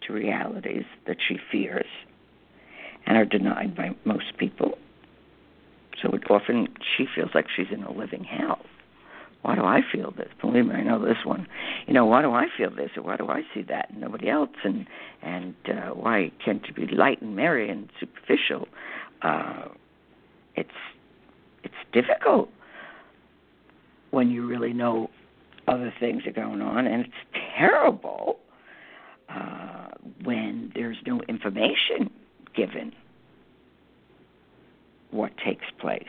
to 0.06 0.14
realities 0.14 0.84
that 1.06 1.18
she 1.28 1.38
fears 1.52 1.84
and 3.04 3.18
are 3.18 3.26
denied 3.26 3.76
by 3.76 3.90
most 4.06 4.38
people. 4.38 4.78
So 6.00 6.08
it 6.12 6.30
often 6.30 6.68
she 6.96 7.06
feels 7.14 7.32
like 7.34 7.44
she's 7.54 7.70
in 7.70 7.82
a 7.82 7.92
living 7.92 8.24
hell. 8.24 8.64
Why 9.42 9.54
do 9.54 9.62
I 9.62 9.80
feel 9.90 10.10
this? 10.10 10.28
Believe 10.40 10.66
me, 10.66 10.74
I 10.74 10.82
know 10.82 11.02
this 11.02 11.24
one. 11.24 11.46
You 11.86 11.94
know, 11.94 12.04
why 12.04 12.20
do 12.20 12.32
I 12.32 12.46
feel 12.56 12.70
this, 12.70 12.90
or 12.96 13.02
why 13.02 13.16
do 13.16 13.28
I 13.28 13.42
see 13.54 13.62
that, 13.62 13.90
and 13.90 14.00
nobody 14.00 14.28
else? 14.28 14.50
And 14.64 14.86
and 15.22 15.54
uh, 15.66 15.90
why 15.94 16.30
can't 16.44 16.66
you 16.68 16.74
be 16.74 16.86
light 16.94 17.22
and 17.22 17.34
merry 17.34 17.70
and 17.70 17.88
superficial? 17.98 18.68
Uh, 19.22 19.68
it's 20.56 20.68
it's 21.64 21.74
difficult 21.92 22.50
when 24.10 24.30
you 24.30 24.46
really 24.46 24.72
know 24.72 25.08
other 25.68 25.92
things 25.98 26.26
are 26.26 26.32
going 26.32 26.60
on, 26.60 26.86
and 26.86 27.06
it's 27.06 27.42
terrible 27.56 28.38
uh, 29.30 29.88
when 30.24 30.70
there's 30.74 30.98
no 31.06 31.20
information 31.28 32.10
given 32.54 32.92
what 35.12 35.32
takes 35.38 35.66
place. 35.78 36.04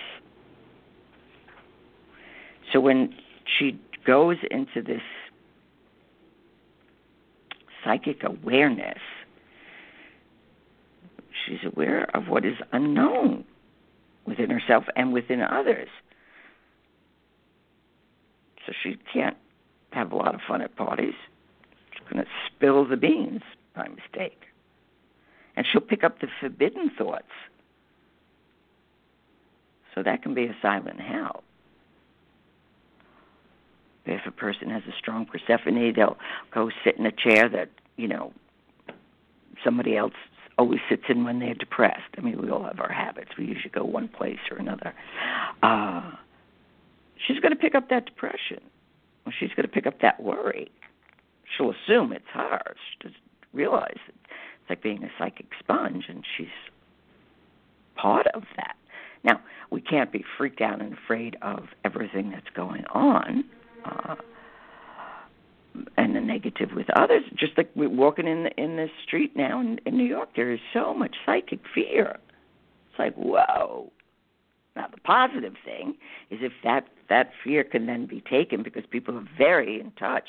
So 2.72 2.80
when 2.80 3.14
she 3.45 3.79
goes 4.05 4.38
into 4.50 4.81
this 4.81 5.01
psychic 7.83 8.24
awareness, 8.24 9.00
she's 11.45 11.60
aware 11.65 12.10
of 12.15 12.27
what 12.27 12.45
is 12.45 12.55
unknown 12.71 13.43
within 14.25 14.50
herself 14.50 14.86
and 14.95 15.13
within 15.13 15.41
others. 15.41 15.89
So 18.65 18.74
she 18.83 18.98
can't 19.12 19.38
have 19.91 20.12
a 20.12 20.15
lot 20.15 20.36
of 20.36 20.41
fun 20.48 20.62
at 20.62 20.75
parties. 20.75 21.15
She's 21.91 22.07
going 22.12 22.24
to 22.24 22.31
spill 22.48 22.86
the 22.86 22.98
beans 22.98 23.41
by 23.75 23.88
mistake. 23.88 24.43
And 25.55 25.65
she'll 25.69 25.81
pick 25.81 26.03
up 26.03 26.19
the 26.19 26.27
forbidden 26.39 26.91
thoughts. 26.98 27.25
So 29.93 30.03
that 30.03 30.24
can 30.24 30.33
be 30.33 30.45
a 30.45 30.55
silent 30.62 31.01
hell. 31.01 31.43
If 34.05 34.25
a 34.25 34.31
person 34.31 34.70
has 34.70 34.84
a 34.88 34.93
strong 34.98 35.25
Persephone, 35.25 35.93
they'll 35.96 36.17
go 36.53 36.72
sit 36.84 36.98
in 36.98 37.05
a 37.05 37.12
chair 37.12 37.48
that, 37.50 37.70
you 37.98 38.08
know, 38.08 38.34
somebody 39.63 39.96
else 39.96 40.13
always 40.58 40.79
sits 40.89 41.03
in 41.10 41.24
when 41.24 41.39
they're 41.39 41.53
depressed. 41.53 42.15
I 42.17 42.22
mean, 42.22 42.41
we 42.41 42.50
all 42.50 42.63
have 42.63 42.79
our 42.79 42.91
habits. 42.91 43.31
We 43.38 43.46
usually 43.46 43.70
go 43.70 43.84
one 43.84 44.08
place 44.08 44.39
or 44.50 44.58
another. 44.58 44.93
Uh, 45.63 46.12
she's 47.27 47.39
going 47.39 47.51
to 47.51 47.60
pick 47.60 47.75
up 47.75 47.89
that 47.89 48.05
depression. 48.05 48.60
She's 49.39 49.50
going 49.50 49.67
to 49.67 49.72
pick 49.72 49.86
up 49.86 50.01
that 50.01 50.22
worry. 50.22 50.72
She'll 51.55 51.72
assume 51.72 52.12
it's 52.12 52.25
hers. 52.34 52.77
She 52.91 53.08
doesn't 53.08 53.22
realize 53.53 53.98
it. 54.08 54.15
it's 54.62 54.70
like 54.70 54.81
being 54.81 55.03
a 55.03 55.10
psychic 55.17 55.48
sponge, 55.60 56.05
and 56.10 56.24
she's 56.38 56.48
part 57.96 58.28
of 58.34 58.43
that. 58.56 58.76
Now, 59.23 59.41
we 59.69 59.82
can't 59.82 60.12
be 60.12 60.23
freaked 60.38 60.62
out 60.62 60.82
and 60.82 60.93
afraid 60.93 61.38
of 61.41 61.65
everything 61.86 62.32
that's 62.32 62.49
going 62.56 62.86
on. 62.86 63.43
Uh, 63.86 64.15
and 65.98 66.15
the 66.15 66.20
negative 66.22 66.72
with 66.76 66.89
others. 66.96 67.24
Just 67.36 67.58
like 67.58 67.70
we're 67.76 67.89
walking 67.89 68.28
in 68.28 68.44
the, 68.44 68.52
in 68.62 68.76
the 68.76 68.88
street 69.06 69.36
now 69.36 69.60
in, 69.62 69.80
in 69.86 69.98
New 69.98 70.06
York, 70.06 70.30
there 70.36 70.52
is 70.52 70.60
so 70.74 70.94
much 70.94 71.15
psychic 71.26 71.62
fear. 71.74 72.17
It's 72.89 73.00
like 73.00 73.15
whoa. 73.15 73.91
Now 74.76 74.88
the 74.94 75.00
positive 75.02 75.56
thing 75.63 75.96
is 76.30 76.39
if 76.41 76.54
that 76.63 76.88
that 77.10 77.32
fear 77.44 77.63
can 77.63 77.86
then 77.86 78.06
be 78.06 78.22
taken 78.22 78.63
because 78.63 78.84
people 78.89 79.17
are 79.17 79.28
very 79.38 79.80
in 79.80 79.91
touch 79.91 80.28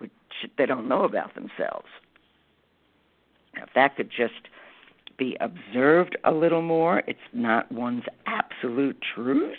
with 0.00 0.10
shit 0.40 0.52
they 0.58 0.66
don't 0.66 0.88
know 0.88 1.04
about 1.04 1.34
themselves. 1.34 1.88
Now, 3.54 3.64
if 3.64 3.70
that 3.74 3.96
could 3.96 4.10
just 4.10 4.48
be 5.18 5.36
observed 5.40 6.16
a 6.24 6.32
little 6.32 6.62
more, 6.62 7.02
it's 7.06 7.18
not 7.32 7.70
one's 7.70 8.04
absolute 8.26 8.98
truth, 9.14 9.58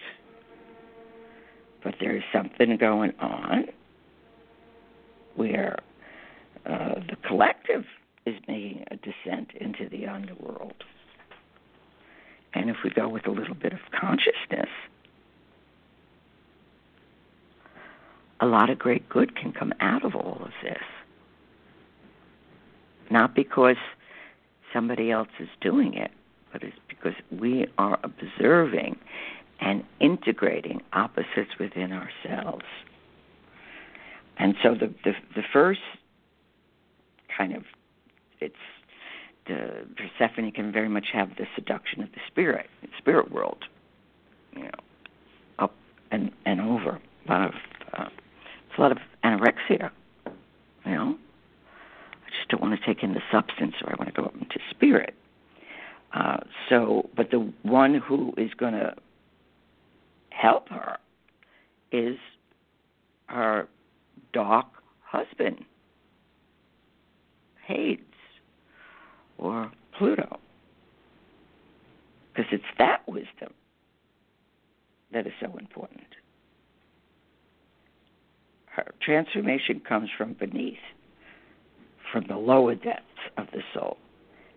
but 1.84 1.96
there 2.00 2.16
is 2.16 2.24
something 2.32 2.78
going 2.78 3.14
on 3.20 3.66
where 5.36 5.78
uh, 6.66 6.96
the 6.96 7.18
collective 7.28 7.86
is 8.26 8.36
making 8.48 8.86
a 8.90 8.96
descent 8.96 9.52
into 9.60 9.90
the 9.90 10.08
underworld. 10.08 10.84
And 12.54 12.70
if 12.70 12.78
we 12.84 12.90
go 12.90 13.10
with 13.10 13.28
a 13.28 13.32
little 13.32 13.56
bit 13.56 13.74
of 13.74 13.80
consciousness, 13.92 14.70
a 18.40 18.46
lot 18.46 18.70
of 18.70 18.80
great 18.80 19.10
good 19.10 19.36
can 19.36 19.52
come 19.52 19.74
out 19.80 20.06
of 20.06 20.16
all 20.16 20.42
of 20.42 20.52
this. 20.62 20.84
Not 23.10 23.36
because 23.36 23.78
somebody 24.72 25.12
else 25.12 25.30
is 25.40 25.50
doing 25.62 25.94
it, 25.94 26.12
but 26.52 26.64
it's 26.64 26.78
because 26.88 27.14
we 27.32 27.68
are 27.78 28.00
observing 28.04 28.98
and 29.64 29.84
integrating 30.00 30.82
opposites 30.92 31.58
within 31.60 31.92
ourselves. 31.94 32.66
And 34.38 34.56
so 34.62 34.74
the 34.74 34.94
the, 35.04 35.14
the 35.36 35.44
first 35.52 35.80
kind 37.36 37.56
of 37.56 37.64
it's 38.40 38.56
the 39.48 39.86
Persephone 39.96 40.52
can 40.52 40.72
very 40.72 40.90
much 40.90 41.08
have 41.14 41.30
the 41.38 41.46
seduction 41.56 42.02
of 42.02 42.12
the 42.12 42.20
spirit, 42.28 42.68
spirit 42.98 43.32
world, 43.32 43.66
you 44.56 44.64
know, 44.64 44.70
up 45.60 45.74
and 46.12 46.32
and 46.46 46.60
over. 46.60 47.00
A 47.28 47.32
lot 47.32 47.46
of 47.46 47.54
uh, 47.98 48.10
it's 48.70 48.78
a 48.78 48.82
lot 48.82 48.92
of 48.92 48.98
anorexia, 49.24 49.92
you 50.86 50.92
know. 50.92 51.18
I 52.26 52.30
just 52.38 52.50
don't 52.50 52.62
want 52.62 52.80
to 52.80 52.86
take 52.86 53.04
in 53.04 53.14
the 53.14 53.22
substance, 53.32 53.76
or 53.84 53.92
I 53.92 53.96
want 53.98 54.14
to 54.14 54.22
go 54.22 54.28
up 54.28 54.34
into 54.34 54.60
spirit. 54.72 55.14
Uh, 56.14 56.38
so, 56.70 57.10
but 57.16 57.32
the 57.32 57.52
one 57.64 57.96
who 57.96 58.34
is 58.38 58.54
going 58.56 58.74
to 58.74 58.94
help 60.34 60.70
her 60.70 60.98
is 61.92 62.18
her 63.28 63.68
dark 64.34 64.68
husband, 65.06 65.64
Hades, 67.66 68.00
or 69.38 69.72
Pluto. 69.98 70.40
Because 72.34 72.52
it's 72.52 72.64
that 72.80 73.08
wisdom 73.08 73.54
that 75.12 75.28
is 75.28 75.34
so 75.40 75.56
important. 75.58 76.08
Her 78.66 78.92
transformation 79.02 79.82
comes 79.88 80.10
from 80.18 80.34
beneath, 80.34 80.78
from 82.12 82.26
the 82.28 82.38
lower 82.38 82.74
depths 82.74 83.04
of 83.38 83.46
the 83.54 83.62
soul, 83.74 83.98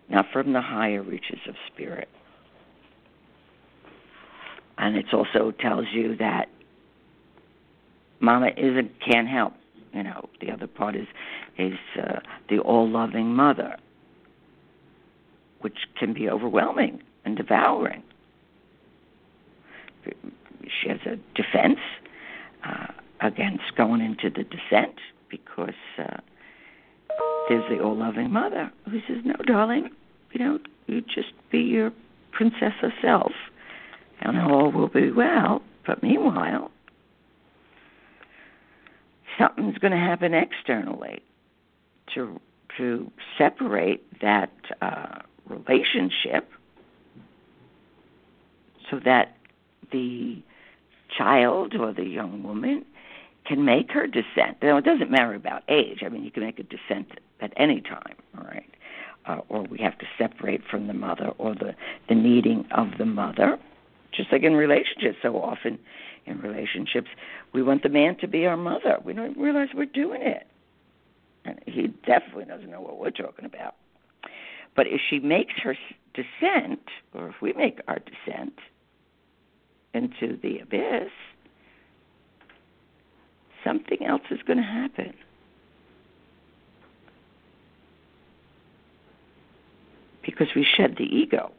not 0.09 0.25
from 0.33 0.55
the 0.55 0.63
higher 0.63 1.03
reaches 1.03 1.41
of 1.47 1.55
spirit. 1.73 2.09
And 4.87 4.97
it 4.97 5.07
also 5.13 5.51
tells 5.51 5.87
you 5.93 6.17
that 6.17 6.49
Mama 8.21 8.51
isn't 8.57 8.93
can't 9.01 9.29
help 9.29 9.53
you 9.97 10.03
know, 10.03 10.29
the 10.43 10.51
other 10.51 10.67
part 10.67 10.95
is 10.95 11.07
is 11.59 11.79
uh, 11.99 12.21
the 12.51 12.59
all-loving 12.59 13.35
mother, 13.35 13.77
which 15.63 15.79
can 15.99 16.13
be 16.13 16.29
overwhelming 16.29 17.03
and 17.25 17.35
devouring. 17.35 18.03
She 20.05 20.91
has 20.91 20.99
a 21.07 21.17
defense 21.35 21.79
uh, 22.63 22.89
against 23.23 23.75
going 23.75 24.03
into 24.03 24.29
the 24.29 24.45
descent 24.45 24.97
because 25.31 25.81
uh, 25.99 26.19
there's 27.49 27.65
the 27.71 27.83
all-loving 27.83 28.31
mother 28.31 28.71
who 28.85 29.01
says, 29.09 29.25
"No, 29.25 29.35
darling, 29.47 29.89
you 30.33 30.45
know, 30.45 30.59
you 30.87 31.01
just 31.01 31.33
be 31.51 31.61
your 31.61 31.91
princess 32.33 32.75
herself, 32.83 33.33
and 34.21 34.39
all 34.39 34.71
will 34.71 34.89
be 34.89 35.11
well." 35.11 35.63
But 35.87 36.03
meanwhile, 36.03 36.71
something's 39.39 39.79
going 39.79 39.93
to 39.93 39.99
happen 39.99 40.35
externally 40.35 41.23
to 42.15 42.41
to 42.77 43.11
separate 43.39 44.21
that 44.21 44.51
uh, 44.83 45.21
relationship 45.47 46.51
so 48.91 49.01
that 49.05 49.37
the 49.93 50.43
child 51.17 51.75
or 51.75 51.93
the 51.93 52.05
young 52.05 52.43
woman 52.43 52.85
can 53.47 53.65
make 53.65 53.93
her 53.93 54.07
descent. 54.07 54.59
Now, 54.63 54.77
it 54.77 54.85
doesn't 54.85 55.11
matter 55.11 55.35
about 55.35 55.63
age. 55.69 56.03
I 56.05 56.09
mean, 56.09 56.25
you 56.25 56.31
can 56.31 56.43
make 56.43 56.59
a 56.59 56.65
descent 56.65 57.13
at 57.41 57.53
any 57.57 57.81
time, 57.81 58.17
all 58.37 58.45
right? 58.45 58.69
Uh, 59.25 59.41
or 59.49 59.63
we 59.63 59.79
have 59.79 59.97
to 59.99 60.07
separate 60.19 60.63
from 60.71 60.87
the 60.87 60.95
mother 60.95 61.29
or 61.39 61.55
the, 61.55 61.75
the 62.09 62.15
needing 62.15 62.67
of 62.73 62.99
the 62.99 63.07
mother. 63.07 63.59
Just 64.17 64.33
like 64.33 64.43
in 64.43 64.55
relationships, 64.55 65.19
so 65.21 65.37
often 65.37 65.79
in 66.25 66.41
relationships, 66.41 67.09
we 67.53 67.63
want 67.63 67.83
the 67.83 67.89
man 67.89 68.17
to 68.17 68.27
be 68.27 68.47
our 68.47 68.57
mother. 68.57 68.99
We 69.05 69.13
don't 69.13 69.37
realize 69.37 69.69
we're 69.75 69.85
doing 69.85 70.23
it. 70.23 70.47
And 71.45 71.61
he 71.67 71.89
definitely 72.07 72.47
doesn't 72.47 72.71
know 72.71 72.81
what 72.81 72.99
we're 72.99 73.11
talking 73.11 73.45
about. 73.45 73.75
But 74.75 74.87
if 74.87 75.01
she 75.09 75.21
makes 75.21 75.55
her 75.63 75.77
descent, 76.15 76.81
or 77.15 77.29
if 77.29 77.37
we 77.41 77.53
make 77.53 77.81
our 77.89 77.99
descent 77.99 78.55
into 79.95 80.39
the 80.43 80.61
abyss, 80.61 81.11
something 83.65 84.05
else 84.05 84.23
is 84.31 84.41
going 84.47 84.59
to 84.59 84.63
happen. 84.63 85.15
Because 90.25 90.49
we 90.57 90.65
shed 90.77 90.97
the 90.99 91.05
ego. 91.05 91.53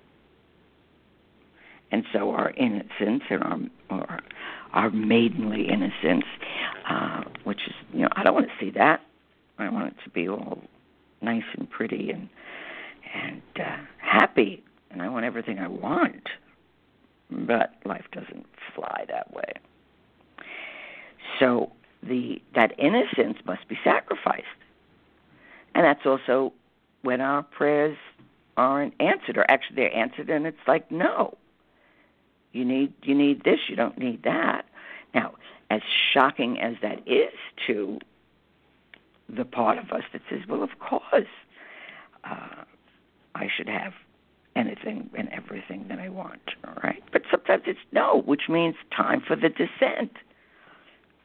And 1.91 2.04
so 2.12 2.32
our 2.32 2.52
innocence 2.52 3.23
and 3.30 3.43
our 3.43 3.60
our, 3.89 4.19
our 4.73 4.89
maidenly 4.89 5.67
innocence, 5.69 6.26
uh, 6.89 7.23
which 7.43 7.62
is 7.67 7.73
you 7.93 8.02
know 8.02 8.10
I 8.13 8.23
don't 8.23 8.34
want 8.34 8.47
to 8.47 8.65
see 8.65 8.71
that. 8.71 9.02
I 9.58 9.69
want 9.69 9.88
it 9.88 9.95
to 10.04 10.10
be 10.10 10.28
all 10.28 10.62
nice 11.21 11.43
and 11.58 11.69
pretty 11.69 12.12
and 12.12 12.30
and 13.13 13.41
uh, 13.58 13.78
happy, 14.00 14.63
and 14.91 15.02
I 15.02 15.10
want 15.10 15.26
everything 15.26 15.60
I 15.60 15.67
want. 15.67 16.28
But 17.30 17.73
life 17.86 18.06
doesn't 18.12 18.45
fly 18.76 19.06
that 19.10 19.34
way. 19.34 19.54
So 21.39 21.71
the 22.04 22.41
that 22.56 22.78
innocence 22.78 23.38
must 23.45 23.67
be 23.67 23.78
sacrificed, 23.84 24.45
and 25.73 25.86
that's 25.86 26.06
also 26.06 26.54
when 27.02 27.21
our 27.21 27.43
prayers 27.43 27.97
aren't 28.56 28.93
answered, 29.00 29.38
or 29.38 29.50
actually 29.50 29.76
they're 29.78 29.95
answered, 29.95 30.30
and 30.30 30.45
it's 30.45 30.58
like 30.67 30.91
no, 30.91 31.38
you 32.57 32.65
need 32.65 32.91
you 33.03 33.15
need 33.15 33.43
this, 33.43 33.59
you 33.69 33.75
don't 33.75 33.97
need 33.97 34.23
that. 34.23 34.65
Now, 35.13 35.35
as 35.69 35.81
shocking 36.13 36.59
as 36.59 36.75
that 36.81 37.07
is 37.07 37.33
to 37.67 37.99
the 39.29 39.45
part 39.45 39.77
of 39.77 39.91
us 39.91 40.03
that 40.13 40.21
says, 40.29 40.41
well, 40.47 40.63
of 40.63 40.79
course, 40.79 41.27
uh, 42.23 42.63
I 43.35 43.47
should 43.55 43.69
have 43.69 43.93
anything 44.55 45.09
and 45.15 45.29
everything 45.29 45.85
that 45.89 45.99
I 45.99 46.09
want, 46.09 46.41
all 46.65 46.73
right? 46.83 47.03
But 47.11 47.23
sometimes 47.29 47.63
it's 47.67 47.79
no, 47.91 48.23
which 48.25 48.43
means 48.49 48.75
time 48.95 49.21
for 49.25 49.35
the 49.35 49.49
descent. 49.49 50.11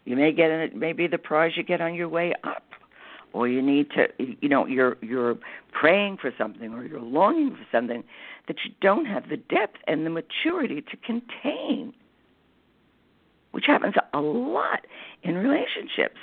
You 0.05 0.17
may 0.17 0.33
get 0.33 0.51
it, 0.51 0.77
maybe 0.77 1.07
the 1.07 1.19
prize 1.19 1.53
you 1.57 1.63
get 1.63 1.81
on 1.81 1.95
your 1.95 2.09
way 2.09 2.35
up, 2.45 2.65
or 3.33 3.49
you 3.49 3.63
need 3.63 3.91
to, 3.91 4.09
you 4.19 4.49
know, 4.49 4.67
you're 4.67 4.97
you're 5.01 5.37
praying 5.73 6.19
for 6.21 6.33
something 6.37 6.73
or 6.73 6.85
you're 6.85 7.01
longing 7.01 7.51
for 7.51 7.67
something 7.71 8.05
that 8.49 8.57
you 8.65 8.73
don't 8.81 9.07
have 9.07 9.29
the 9.29 9.37
depth 9.37 9.77
and 9.87 10.05
the 10.05 10.11
maturity 10.11 10.83
to 10.83 10.97
contain, 10.99 11.93
which 13.53 13.65
happens 13.67 13.95
a 14.13 14.21
lot 14.21 14.87
in 15.23 15.37
relationships 15.37 16.19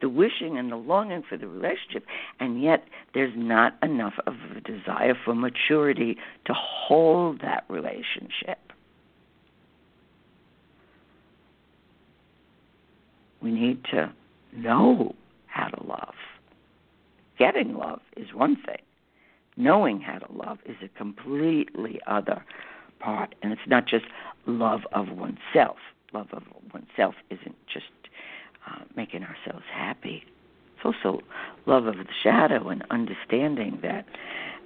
the 0.00 0.08
wishing 0.08 0.58
and 0.58 0.72
the 0.72 0.76
longing 0.76 1.22
for 1.28 1.36
the 1.36 1.46
relationship, 1.46 2.04
and 2.38 2.62
yet 2.62 2.84
there's 3.14 3.34
not 3.36 3.76
enough 3.82 4.14
of 4.26 4.34
a 4.56 4.60
desire 4.60 5.14
for 5.24 5.34
maturity 5.34 6.16
to 6.46 6.54
hold 6.54 7.40
that 7.42 7.64
relationship. 7.68 8.58
We 13.42 13.50
need 13.50 13.84
to 13.92 14.12
know 14.54 15.14
how 15.50 15.68
to 15.68 15.82
love. 15.84 16.14
Getting 17.38 17.74
love 17.74 18.00
is 18.16 18.32
one 18.34 18.56
thing. 18.56 18.82
Knowing 19.56 20.00
how 20.00 20.18
to 20.18 20.32
love 20.32 20.58
is 20.64 20.76
a 20.82 20.88
completely 20.98 22.00
other 22.06 22.44
part. 22.98 23.34
And 23.42 23.52
it's 23.52 23.66
not 23.66 23.86
just 23.86 24.04
love 24.46 24.82
of 24.92 25.08
oneself. 25.10 25.76
Love 26.12 26.28
of 26.32 26.42
oneself 26.72 27.14
isn't 27.30 27.56
just 27.72 27.86
uh, 28.66 28.80
making 28.96 29.22
ourselves 29.22 29.64
happy. 29.72 30.24
It's 30.76 30.84
also 30.84 31.20
love 31.66 31.86
of 31.86 31.96
the 31.96 32.04
shadow 32.22 32.68
and 32.68 32.84
understanding 32.90 33.78
that 33.82 34.06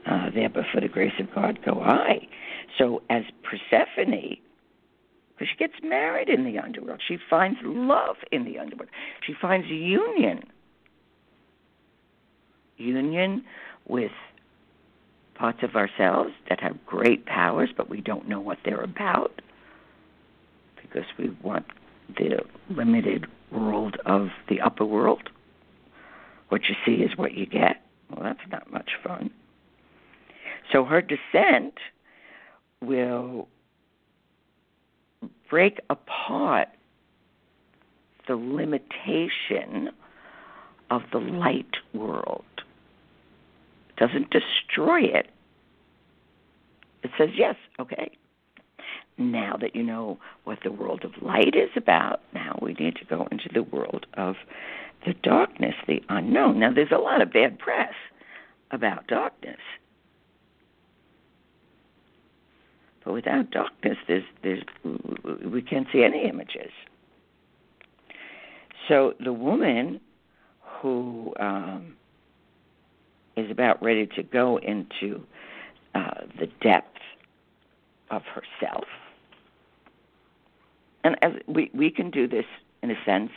uh, 0.07 0.31
there 0.31 0.49
but 0.49 0.65
for 0.73 0.81
the 0.81 0.89
grace 0.89 1.15
of 1.19 1.35
God 1.35 1.59
go 1.65 1.81
I. 1.81 2.29
So 2.77 3.03
as 3.11 3.25
Persephone, 3.43 4.37
because 5.33 5.49
she 5.51 5.57
gets 5.57 5.75
married 5.83 6.29
in 6.29 6.45
the 6.45 6.59
underworld, 6.59 7.01
she 7.07 7.19
finds 7.29 7.59
love 7.63 8.17
in 8.31 8.45
the 8.45 8.59
underworld. 8.59 8.91
She 9.27 9.35
finds 9.41 9.67
union. 9.69 10.45
Union 12.77 13.45
with 13.87 14.13
parts 15.35 15.63
of 15.63 15.75
ourselves 15.77 16.33
that 16.49 16.61
have 16.61 16.85
great 16.87 17.27
powers, 17.27 17.71
but 17.77 17.89
we 17.89 18.01
don't 18.01 18.29
know 18.29 18.41
what 18.41 18.59
they're 18.65 18.83
about 18.83 19.41
because 20.81 21.05
we 21.19 21.31
want 21.43 21.67
the 22.17 22.41
limited 22.71 23.27
world 23.51 23.97
of 24.07 24.29
the 24.49 24.61
upper 24.61 24.85
world. 24.85 25.29
What 26.49 26.63
you 26.69 26.75
see 26.87 27.03
is 27.03 27.17
what 27.17 27.33
you 27.33 27.47
get. 27.47 27.83
Well, 28.11 28.23
that's 28.23 28.49
not 28.51 28.71
much 28.73 28.91
fun. 29.03 29.31
So 30.73 30.85
her 30.85 31.03
descent 31.03 31.75
will 32.81 33.49
break 35.49 35.81
apart 35.91 36.69
the 38.27 38.37
limitation 38.37 39.91
of 40.91 41.03
the 41.13 41.19
light 41.19 41.77
world. 41.93 42.45
Doesn't 44.05 44.31
destroy 44.31 45.01
it. 45.01 45.29
It 47.03 47.11
says, 47.17 47.31
yes, 47.35 47.55
okay, 47.81 48.11
now 49.17 49.57
that 49.59 49.75
you 49.75 49.83
know 49.83 50.19
what 50.45 50.59
the 50.63 50.71
world 50.71 51.05
of 51.05 51.23
light 51.23 51.55
is 51.55 51.71
about, 51.75 52.21
now 52.35 52.59
we 52.61 52.75
need 52.75 52.97
to 52.97 53.05
go 53.07 53.27
into 53.31 53.49
the 53.51 53.63
world 53.63 54.05
of 54.15 54.35
the 55.07 55.15
darkness, 55.15 55.75
the 55.87 56.03
unknown. 56.11 56.59
Now, 56.59 56.71
there's 56.71 56.93
a 56.93 56.99
lot 56.99 57.23
of 57.23 57.33
bad 57.33 57.59
press 57.59 57.95
about 58.71 59.07
darkness. 59.07 59.61
But 63.07 63.15
without 63.15 63.51
darkness, 63.51 63.97
there's, 64.07 64.25
there's, 64.43 64.65
we 65.47 65.63
can't 65.63 65.87
see 65.91 66.05
any 66.05 66.29
images. 66.29 66.73
So 68.87 69.15
the 69.19 69.33
woman 69.33 69.99
who 70.83 71.33
um, 71.41 71.97
is 73.37 73.51
about 73.51 73.83
ready 73.83 74.07
to 74.07 74.23
go 74.23 74.59
into 74.59 75.23
uh, 75.95 76.23
the 76.39 76.47
depth 76.61 76.99
of 78.11 78.23
herself 78.23 78.85
and 81.05 81.17
as 81.23 81.33
we 81.47 81.71
we 81.75 81.91
can 81.91 82.11
do 82.11 82.27
this 82.27 82.47
in 82.83 82.91
a 82.91 83.05
sense 83.05 83.31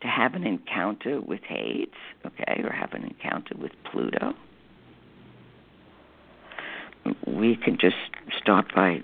to 0.00 0.06
have 0.06 0.34
an 0.34 0.46
encounter 0.46 1.20
with 1.20 1.40
Hades, 1.42 1.88
okay, 2.24 2.62
or 2.62 2.70
have 2.70 2.92
an 2.92 3.02
encounter 3.02 3.56
with 3.58 3.72
Pluto. 3.90 4.32
We 7.26 7.56
can 7.56 7.78
just 7.78 7.96
start 8.36 8.72
by 8.74 9.02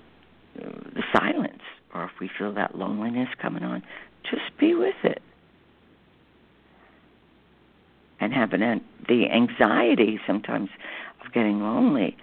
uh, 0.61 0.69
the 0.93 1.03
silence, 1.11 1.63
or 1.93 2.05
if 2.05 2.11
we 2.21 2.29
feel 2.37 2.53
that 2.53 2.77
loneliness 2.77 3.29
coming 3.41 3.63
on, 3.63 3.83
just 4.23 4.57
be 4.57 4.73
with 4.73 4.95
it. 5.03 5.21
And 8.25 8.33
have 8.33 8.53
an 8.53 8.81
the 9.07 9.29
anxiety 9.29 10.19
sometimes 10.25 10.71
of 11.23 11.31
getting 11.31 11.61
lonely 11.61 12.17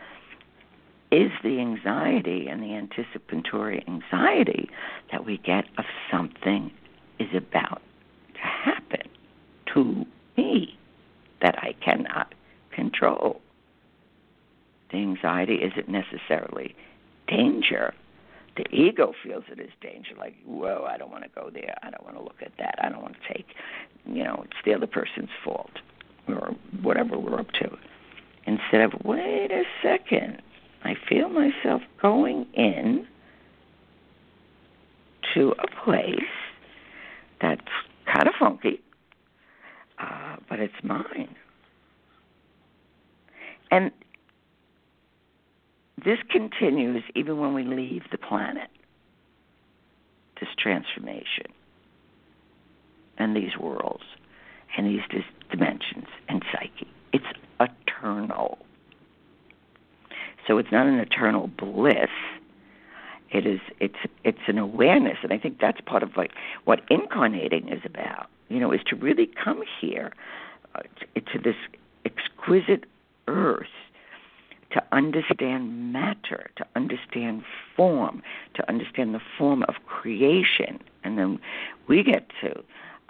is 1.12 1.30
the 1.44 1.60
anxiety 1.60 2.48
and 2.48 2.60
the 2.60 2.74
anticipatory 2.74 3.84
anxiety 3.86 4.68
that 5.12 5.24
we 5.24 5.38
get 5.38 5.66
of 5.78 5.84
something 6.10 6.72
is 7.20 7.28
about 7.36 7.82
to 8.34 8.40
happen 8.40 9.08
to 9.74 10.04
me 10.36 10.76
that 11.40 11.56
I 11.62 11.74
cannot 11.74 12.34
control. 12.72 13.40
The 14.90 14.96
anxiety 14.96 15.62
isn't 15.62 15.88
necessarily 15.88 16.74
danger. 17.28 17.94
The 18.56 18.64
ego 18.74 19.14
feels 19.22 19.44
it 19.52 19.60
is 19.60 19.70
danger, 19.80 20.16
like, 20.18 20.34
whoa, 20.44 20.84
I 20.84 20.98
don't 20.98 21.12
want 21.12 21.22
to 21.22 21.30
go 21.30 21.48
there. 21.48 21.76
I 21.80 21.90
don't 21.90 22.02
want 22.02 22.16
to 22.16 22.22
look 22.24 22.42
at 22.42 22.50
that. 22.58 22.74
I 22.82 22.88
don't 22.88 23.02
want 23.02 23.14
to 23.22 23.32
take, 23.32 23.46
you 24.04 24.24
know, 24.24 24.42
it's 24.44 24.58
the 24.64 24.74
other 24.74 24.88
person's 24.88 25.30
fault 25.44 25.70
or 26.28 26.54
whatever 26.82 27.18
we're 27.18 27.38
up 27.38 27.50
to. 27.52 27.76
Instead 28.46 28.80
of, 28.82 28.92
wait 29.04 29.50
a 29.50 29.62
second, 29.82 30.42
I 30.84 30.94
feel 31.08 31.28
myself 31.28 31.82
going 32.00 32.46
in 32.54 33.06
to 35.34 35.54
a 35.58 35.84
place 35.84 36.20
that's 37.40 37.60
kind 38.06 38.28
of 38.28 38.34
funky, 38.38 38.80
uh, 39.98 40.36
but 40.48 40.60
it's 40.60 40.74
mine. 40.82 41.34
And 43.70 43.90
this 46.04 46.18
continues 46.30 47.04
even 47.14 47.38
when 47.38 47.54
we 47.54 47.62
leave 47.64 48.02
the 48.10 48.18
planet. 48.18 48.68
this 50.42 50.50
transformation 50.58 51.46
and 53.16 53.36
these 53.36 53.56
worlds 53.60 54.02
and 54.76 54.86
these 54.86 55.22
dimensions 55.50 56.06
and 56.28 56.42
psyche. 56.52 56.88
It's 57.12 57.26
eternal. 57.60 58.58
So 60.46 60.58
it's 60.58 60.72
not 60.72 60.86
an 60.86 60.98
eternal 60.98 61.48
bliss. 61.48 62.10
It 63.30 63.46
is 63.46 63.60
it's 63.80 63.96
it's 64.24 64.46
an 64.46 64.58
awareness, 64.58 65.18
and 65.22 65.32
I 65.32 65.38
think 65.38 65.58
that's 65.58 65.80
part 65.80 66.02
of 66.02 66.16
like 66.16 66.32
what 66.64 66.80
incarnating 66.90 67.68
is 67.68 67.80
about. 67.84 68.26
You 68.48 68.60
know, 68.60 68.72
is 68.72 68.82
to 68.88 68.96
really 68.96 69.26
come 69.42 69.62
here 69.80 70.12
uh, 70.74 70.80
to 71.16 71.38
this 71.38 71.56
exquisite 72.04 72.84
earth 73.28 73.66
to 74.72 74.82
understand 74.90 75.92
matter, 75.92 76.50
to 76.56 76.66
understand 76.74 77.44
form, 77.76 78.22
to 78.54 78.68
understand 78.68 79.14
the 79.14 79.20
form 79.38 79.62
of 79.64 79.74
creation, 79.86 80.80
and 81.04 81.18
then 81.18 81.38
we 81.88 82.02
get 82.02 82.30
to 82.40 82.62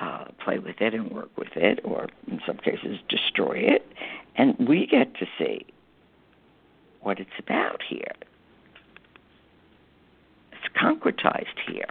uh, 0.03 0.25
play 0.45 0.59
with 0.59 0.81
it 0.81 0.95
and 0.95 1.13
work 1.13 1.31
with 1.39 1.57
it, 1.57 1.79
or 1.85 2.09
in 2.27 2.41
some 2.45 2.57
cases 2.57 2.99
destroy 3.09 3.57
it, 3.57 3.87
and 4.35 4.57
we 4.59 4.87
get 4.87 5.15
to 5.15 5.27
see 5.39 5.65
what 7.03 7.21
it's 7.21 7.31
about 7.39 7.81
here. 7.89 8.15
It's 10.53 10.75
concretized 10.77 11.59
here. 11.71 11.87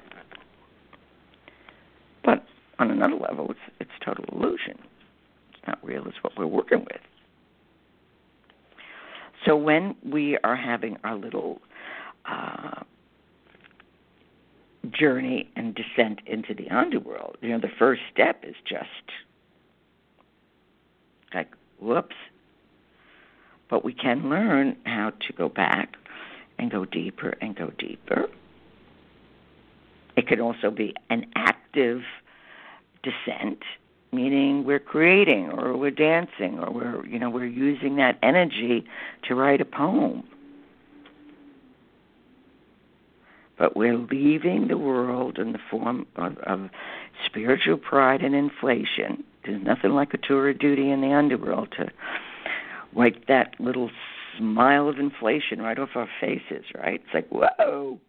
But 2.24 2.44
on 2.80 2.92
another 2.92 3.16
level, 3.16 3.52
it's 3.52 3.60
it's 3.80 3.92
total 4.04 4.26
illusion. 4.34 4.78
It's 5.54 5.68
not 5.68 5.80
real. 5.82 6.06
It's 6.06 6.22
what 6.22 6.38
we're 6.38 6.48
working 6.48 6.80
with. 6.80 7.02
So 9.46 9.56
when 9.56 9.96
we 10.04 10.38
are 10.44 10.58
having 10.58 10.98
our 11.06 11.16
little 11.16 11.62
uh, 12.26 12.84
journey 14.90 15.50
and 15.56 15.76
descent 15.76 16.20
into 16.26 16.54
the 16.54 16.70
underworld, 16.70 17.38
you 17.42 17.50
know, 17.50 17.60
the 17.60 17.72
first 17.80 18.02
step 18.12 18.44
is 18.44 18.56
just 18.66 18.88
like, 21.34 21.52
whoops. 21.80 22.16
But 23.70 23.86
we 23.86 23.94
can 23.94 24.30
learn 24.30 24.76
how 24.86 25.12
to 25.12 25.34
go 25.34 25.48
back 25.48 25.96
and 26.60 26.70
go 26.70 26.86
deeper 26.86 27.36
and 27.42 27.56
go 27.56 27.72
deeper. 27.78 28.28
It 30.18 30.28
can 30.28 30.42
also 30.42 30.72
be 30.72 30.94
an 31.10 31.26
active 31.36 32.02
descent 33.02 33.60
meaning 34.12 34.64
we're 34.66 34.80
creating 34.80 35.50
or 35.52 35.76
we're 35.78 35.90
dancing 35.90 36.60
or 36.60 36.72
we're 36.72 37.06
you 37.06 37.18
know 37.18 37.30
we're 37.30 37.46
using 37.46 37.96
that 37.96 38.18
energy 38.22 38.86
to 39.24 39.36
write 39.36 39.62
a 39.62 39.66
poem 39.66 40.24
but 43.62 43.76
we're 43.78 43.98
leaving 43.98 44.68
the 44.68 44.78
world 44.78 45.38
in 45.38 45.52
the 45.52 45.60
form 45.70 46.08
of, 46.16 46.36
of 46.40 46.70
spiritual 47.26 47.78
pride 47.78 48.22
and 48.22 48.34
inflation 48.34 49.24
there's 49.46 49.64
nothing 49.64 49.92
like 49.92 50.14
a 50.14 50.18
tour 50.18 50.50
of 50.50 50.58
duty 50.60 50.90
in 50.90 51.02
the 51.02 51.14
underworld 51.14 51.70
to 51.78 51.86
wipe 52.94 53.28
that 53.28 53.54
little 53.60 53.92
smile 54.38 54.90
of 54.90 54.98
inflation 54.98 55.62
right 55.62 55.78
off 55.78 55.90
our 55.96 56.10
faces 56.20 56.66
right 56.76 57.02
it's 57.06 57.14
like 57.14 57.28
whoa 57.30 58.00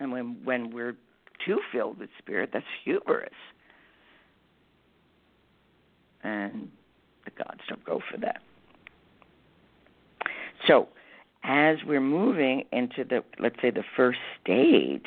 and 0.00 0.10
when 0.10 0.38
when 0.44 0.70
we're 0.70 0.96
too 1.44 1.60
filled 1.72 1.98
with 1.98 2.10
spirit, 2.18 2.50
that's 2.52 2.64
hubris. 2.84 3.30
And 6.22 6.70
the 7.24 7.30
gods 7.32 7.60
don't 7.68 7.84
go 7.84 8.00
for 8.10 8.18
that. 8.18 8.40
So, 10.66 10.88
as 11.44 11.78
we're 11.86 12.00
moving 12.00 12.64
into 12.72 13.04
the, 13.04 13.22
let's 13.38 13.56
say, 13.60 13.70
the 13.70 13.84
first 13.96 14.18
stage, 14.42 15.06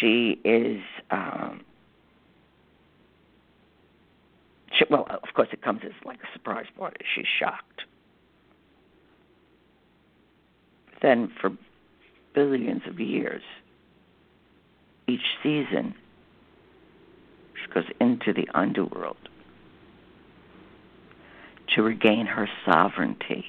she 0.00 0.40
is, 0.44 0.82
um, 1.10 1.60
she, 4.76 4.84
well, 4.90 5.06
of 5.08 5.34
course, 5.34 5.48
it 5.52 5.62
comes 5.62 5.80
as 5.84 5.92
like 6.04 6.18
a 6.18 6.32
surprise 6.32 6.66
party. 6.76 7.04
She's 7.14 7.26
shocked. 7.38 7.82
Then, 11.02 11.30
for 11.40 11.50
billions 12.36 12.82
of 12.86 13.00
years. 13.00 13.42
Each 15.08 15.24
season, 15.42 15.94
she 17.54 17.72
goes 17.72 17.84
into 18.00 18.32
the 18.32 18.46
underworld 18.54 19.16
to 21.76 21.82
regain 21.82 22.24
her 22.24 22.48
sovereignty. 22.64 23.44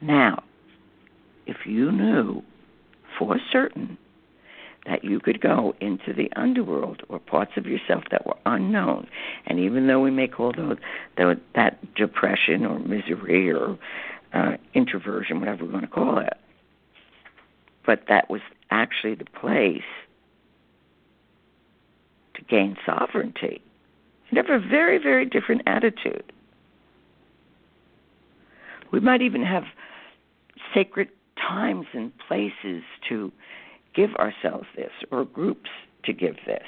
Now, 0.00 0.42
if 1.46 1.64
you 1.64 1.92
knew 1.92 2.42
for 3.16 3.38
certain 3.52 3.96
that 4.84 5.04
you 5.04 5.20
could 5.20 5.40
go 5.40 5.76
into 5.80 6.12
the 6.12 6.28
underworld 6.34 7.02
or 7.08 7.20
parts 7.20 7.52
of 7.56 7.66
yourself 7.66 8.02
that 8.10 8.26
were 8.26 8.36
unknown, 8.44 9.06
and 9.46 9.60
even 9.60 9.86
though 9.86 10.00
we 10.00 10.10
may 10.10 10.26
call 10.26 10.52
those, 10.52 10.78
that 11.54 11.94
depression 11.94 12.66
or 12.66 12.80
misery 12.80 13.52
or 13.52 13.78
uh, 14.32 14.56
introversion, 14.74 15.38
whatever 15.38 15.64
we 15.64 15.70
want 15.72 15.84
to 15.84 15.90
call 15.90 16.18
it. 16.18 16.36
But 17.86 18.06
that 18.08 18.28
was 18.28 18.40
actually 18.72 19.14
the 19.14 19.26
place 19.26 19.82
to 22.34 22.42
gain 22.42 22.76
sovereignty. 22.84 23.62
Have 24.34 24.48
a 24.48 24.58
very, 24.58 24.98
very 24.98 25.26
different 25.26 25.62
attitude. 25.66 26.32
We 28.90 29.00
might 29.00 29.22
even 29.22 29.42
have 29.44 29.64
sacred 30.74 31.08
times 31.36 31.86
and 31.92 32.12
places 32.26 32.82
to 33.08 33.30
give 33.94 34.14
ourselves 34.16 34.66
this, 34.74 34.90
or 35.10 35.24
groups 35.24 35.70
to 36.04 36.12
give 36.12 36.36
this, 36.46 36.66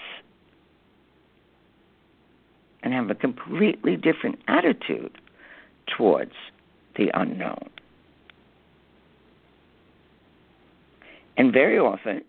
and 2.82 2.92
have 2.92 3.10
a 3.10 3.14
completely 3.14 3.96
different 3.96 4.38
attitude 4.46 5.18
towards 5.86 6.32
the 6.96 7.10
unknown. 7.14 7.70
And 11.36 11.52
very 11.52 11.78
often, 11.78 12.22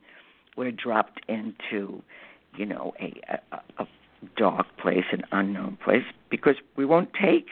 we're 0.58 0.72
dropped 0.72 1.22
into, 1.28 2.02
you 2.58 2.66
know, 2.66 2.94
a, 3.00 3.14
a, 3.52 3.60
a 3.84 3.88
dark 4.38 4.68
place, 4.78 5.06
an 5.12 5.24
unknown 5.32 5.78
place, 5.84 6.04
because 6.30 6.56
we 6.76 6.86
won't 6.86 7.10
take 7.14 7.48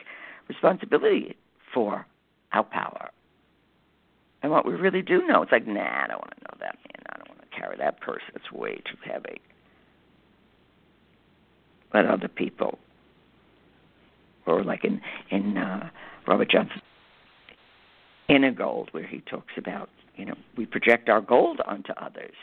responsibility 0.47 1.35
for 1.73 2.05
our 2.51 2.63
power. 2.63 3.09
And 4.41 4.51
what 4.51 4.65
we 4.65 4.73
really 4.73 5.01
do 5.01 5.25
know, 5.25 5.41
it's 5.41 5.51
like, 5.51 5.65
nah, 5.65 6.03
I 6.03 6.07
don't 6.07 6.19
want 6.19 6.33
to 6.35 6.41
know 6.41 6.57
that 6.59 6.75
man. 6.75 7.03
I 7.09 7.17
don't 7.17 7.29
want 7.29 7.41
to 7.49 7.57
carry 7.57 7.77
that 7.77 8.01
person. 8.01 8.27
It's 8.35 8.51
way 8.51 8.75
too 8.75 8.97
heavy. 9.03 9.41
Let 11.93 12.05
other 12.05 12.27
people, 12.27 12.79
or 14.45 14.63
like 14.63 14.83
in 14.83 14.99
in 15.29 15.57
uh, 15.57 15.89
Robert 16.27 16.49
Johnson 16.49 16.81
inner 18.27 18.51
gold, 18.51 18.89
where 18.91 19.05
he 19.05 19.19
talks 19.21 19.53
about, 19.57 19.89
you 20.15 20.25
know, 20.25 20.35
we 20.57 20.65
project 20.65 21.07
our 21.07 21.21
gold 21.21 21.61
onto 21.67 21.93
others. 21.93 22.35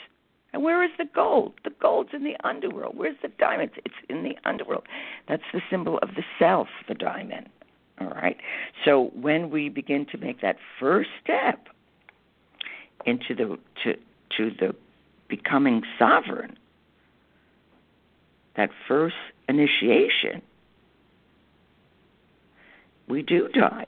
And 0.52 0.62
where 0.62 0.82
is 0.82 0.90
the 0.98 1.06
gold? 1.14 1.54
The 1.64 1.70
gold's 1.80 2.10
in 2.12 2.24
the 2.24 2.36
underworld. 2.44 2.96
Where's 2.96 3.16
the 3.22 3.28
diamonds? 3.28 3.74
It's 3.84 3.94
in 4.08 4.24
the 4.24 4.36
underworld. 4.44 4.84
That's 5.28 5.42
the 5.52 5.60
symbol 5.70 5.98
of 5.98 6.10
the 6.16 6.24
self, 6.38 6.68
the 6.88 6.94
diamond. 6.94 7.48
All 8.00 8.08
right? 8.08 8.36
So 8.84 9.10
when 9.14 9.50
we 9.50 9.68
begin 9.68 10.06
to 10.12 10.18
make 10.18 10.40
that 10.40 10.56
first 10.78 11.10
step 11.22 11.68
into 13.06 13.34
the 13.34 13.58
to 13.84 13.94
to 14.36 14.50
the 14.58 14.74
becoming 15.28 15.82
sovereign, 15.98 16.56
that 18.56 18.70
first 18.88 19.16
initiation, 19.48 20.42
we 23.08 23.22
do 23.22 23.48
die 23.48 23.86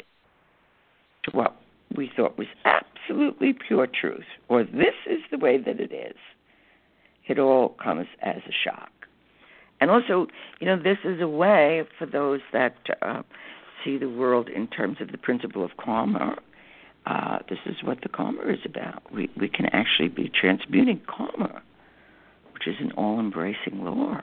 to 1.24 1.30
what 1.32 1.56
we 1.96 2.10
thought 2.16 2.38
was 2.38 2.48
absolutely 2.64 3.52
pure 3.52 3.86
truth, 3.86 4.24
or 4.48 4.64
this 4.64 4.94
is 5.06 5.20
the 5.30 5.38
way 5.38 5.58
that 5.58 5.80
it 5.80 5.92
is, 5.92 6.16
it 7.32 7.38
all 7.38 7.70
comes 7.70 8.06
as 8.20 8.42
a 8.46 8.52
shock. 8.52 8.90
And 9.80 9.90
also, 9.90 10.28
you 10.60 10.66
know, 10.66 10.76
this 10.80 10.98
is 11.02 11.20
a 11.20 11.26
way 11.26 11.82
for 11.98 12.06
those 12.06 12.40
that 12.52 12.76
uh, 13.00 13.22
see 13.82 13.98
the 13.98 14.08
world 14.08 14.48
in 14.48 14.68
terms 14.68 14.98
of 15.00 15.10
the 15.10 15.18
principle 15.18 15.64
of 15.64 15.76
karma. 15.76 16.36
Uh, 17.04 17.38
this 17.48 17.58
is 17.66 17.82
what 17.82 18.02
the 18.02 18.08
karma 18.08 18.42
is 18.42 18.60
about. 18.64 19.02
We 19.12 19.28
we 19.36 19.48
can 19.48 19.66
actually 19.66 20.08
be 20.08 20.28
transmuting 20.28 21.00
karma, 21.08 21.62
which 22.52 22.68
is 22.68 22.76
an 22.78 22.92
all-embracing 22.92 23.84
law. 23.84 24.20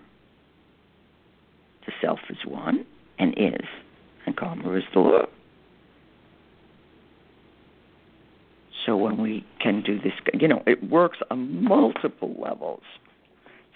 The 1.85 1.91
self 1.99 2.19
is 2.29 2.45
one 2.45 2.85
and 3.17 3.33
is, 3.37 3.67
and 4.25 4.37
karma 4.37 4.71
is 4.75 4.83
the 4.93 4.99
law. 4.99 5.25
So 8.85 8.95
when 8.95 9.21
we 9.21 9.45
can 9.59 9.83
do 9.83 9.99
this, 9.99 10.13
you 10.33 10.47
know, 10.47 10.63
it 10.65 10.89
works 10.89 11.17
on 11.29 11.63
multiple 11.63 12.35
levels. 12.39 12.83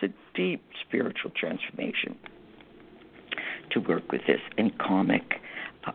It's 0.02 0.14
a 0.14 0.38
deep 0.38 0.64
spiritual 0.88 1.32
transformation 1.32 2.18
to 3.72 3.80
work 3.80 4.12
with 4.12 4.22
this 4.28 4.40
in 4.58 4.72
karmic, 4.80 5.42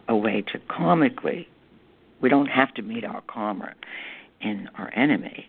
a 0.09 0.17
way 0.17 0.43
to 0.53 0.59
karmically 0.59 1.47
We 2.21 2.29
don't 2.29 2.47
have 2.47 2.75
to 2.75 2.83
meet 2.83 3.05
our 3.05 3.23
karma 3.23 3.75
in 4.41 4.69
our 4.77 4.93
enemy. 4.95 5.49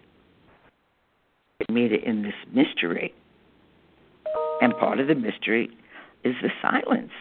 We 1.59 1.73
meet 1.73 1.91
it 1.91 2.03
in 2.03 2.23
this 2.23 2.33
mystery. 2.53 3.13
And 4.61 4.73
part 4.77 4.99
of 4.99 5.07
the 5.07 5.15
mystery 5.15 5.69
is 6.23 6.35
the 6.41 6.49
silence 6.61 7.11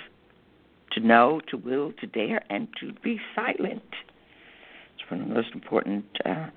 to 0.92 1.00
know, 1.00 1.40
to 1.48 1.56
will, 1.56 1.92
to 2.00 2.06
dare, 2.06 2.42
and 2.50 2.68
to 2.80 2.92
be 3.02 3.20
silent. 3.34 3.82
One 5.08 5.22
of 5.22 5.28
the 5.28 5.34
most 5.34 5.54
important 5.54 6.04
uh, 6.24 6.28
uh, 6.28 6.48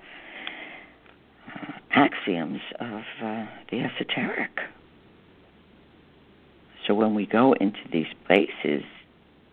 axioms 1.90 2.60
of 2.80 3.02
uh, 3.22 3.46
the 3.70 3.80
esoteric. 3.80 4.50
So 6.86 6.94
when 6.94 7.14
we 7.14 7.26
go 7.26 7.54
into 7.54 7.78
these 7.92 8.06
places, 8.26 8.82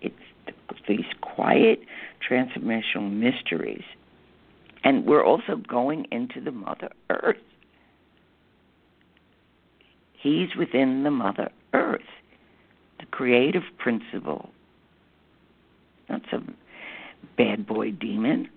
it's 0.01 0.15
these 0.88 1.05
quiet 1.21 1.79
transformational 2.27 3.12
mysteries. 3.12 3.83
And 4.83 5.05
we're 5.05 5.23
also 5.23 5.55
going 5.55 6.05
into 6.12 6.41
the 6.41 6.51
Mother 6.51 6.89
Earth. 7.09 7.38
He's 10.13 10.49
within 10.57 11.03
the 11.03 11.12
Mother 11.12 11.49
Earth, 11.73 12.01
the 12.99 13.05
creative 13.05 13.63
principle. 13.77 14.49
Not 16.09 16.21
some 16.31 16.55
bad 17.38 17.67
boy 17.67 17.91
demon. 17.91 18.49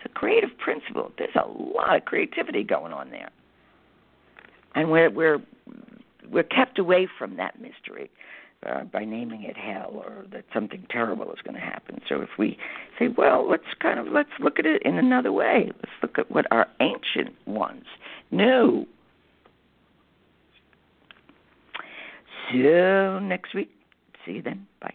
It's 0.00 0.10
a 0.10 0.18
creative 0.18 0.56
principle. 0.58 1.12
There's 1.18 1.34
a 1.34 1.46
lot 1.48 1.96
of 1.96 2.04
creativity 2.04 2.62
going 2.62 2.92
on 2.92 3.10
there. 3.10 3.30
And 4.74 4.90
we're 4.90 5.10
we're 5.10 5.38
we're 6.30 6.44
kept 6.44 6.78
away 6.78 7.08
from 7.18 7.36
that 7.36 7.60
mystery 7.60 8.10
uh, 8.66 8.84
by 8.84 9.04
naming 9.04 9.42
it 9.42 9.56
hell 9.56 9.90
or 9.92 10.24
that 10.32 10.44
something 10.54 10.86
terrible 10.90 11.30
is 11.32 11.40
going 11.44 11.54
to 11.54 11.60
happen. 11.60 12.00
So 12.08 12.22
if 12.22 12.30
we 12.38 12.56
say, 12.98 13.08
well, 13.08 13.48
let's 13.48 13.64
kind 13.80 13.98
of 13.98 14.06
let's 14.08 14.30
look 14.38 14.58
at 14.58 14.66
it 14.66 14.82
in 14.84 14.96
another 14.96 15.32
way. 15.32 15.70
Let's 15.74 15.94
look 16.02 16.18
at 16.18 16.30
what 16.30 16.46
our 16.50 16.66
ancient 16.80 17.34
ones 17.46 17.84
knew. 18.30 18.86
So 22.52 23.18
next 23.18 23.54
week, 23.54 23.70
see 24.24 24.32
you 24.32 24.42
then. 24.42 24.66
Bye. 24.80 24.94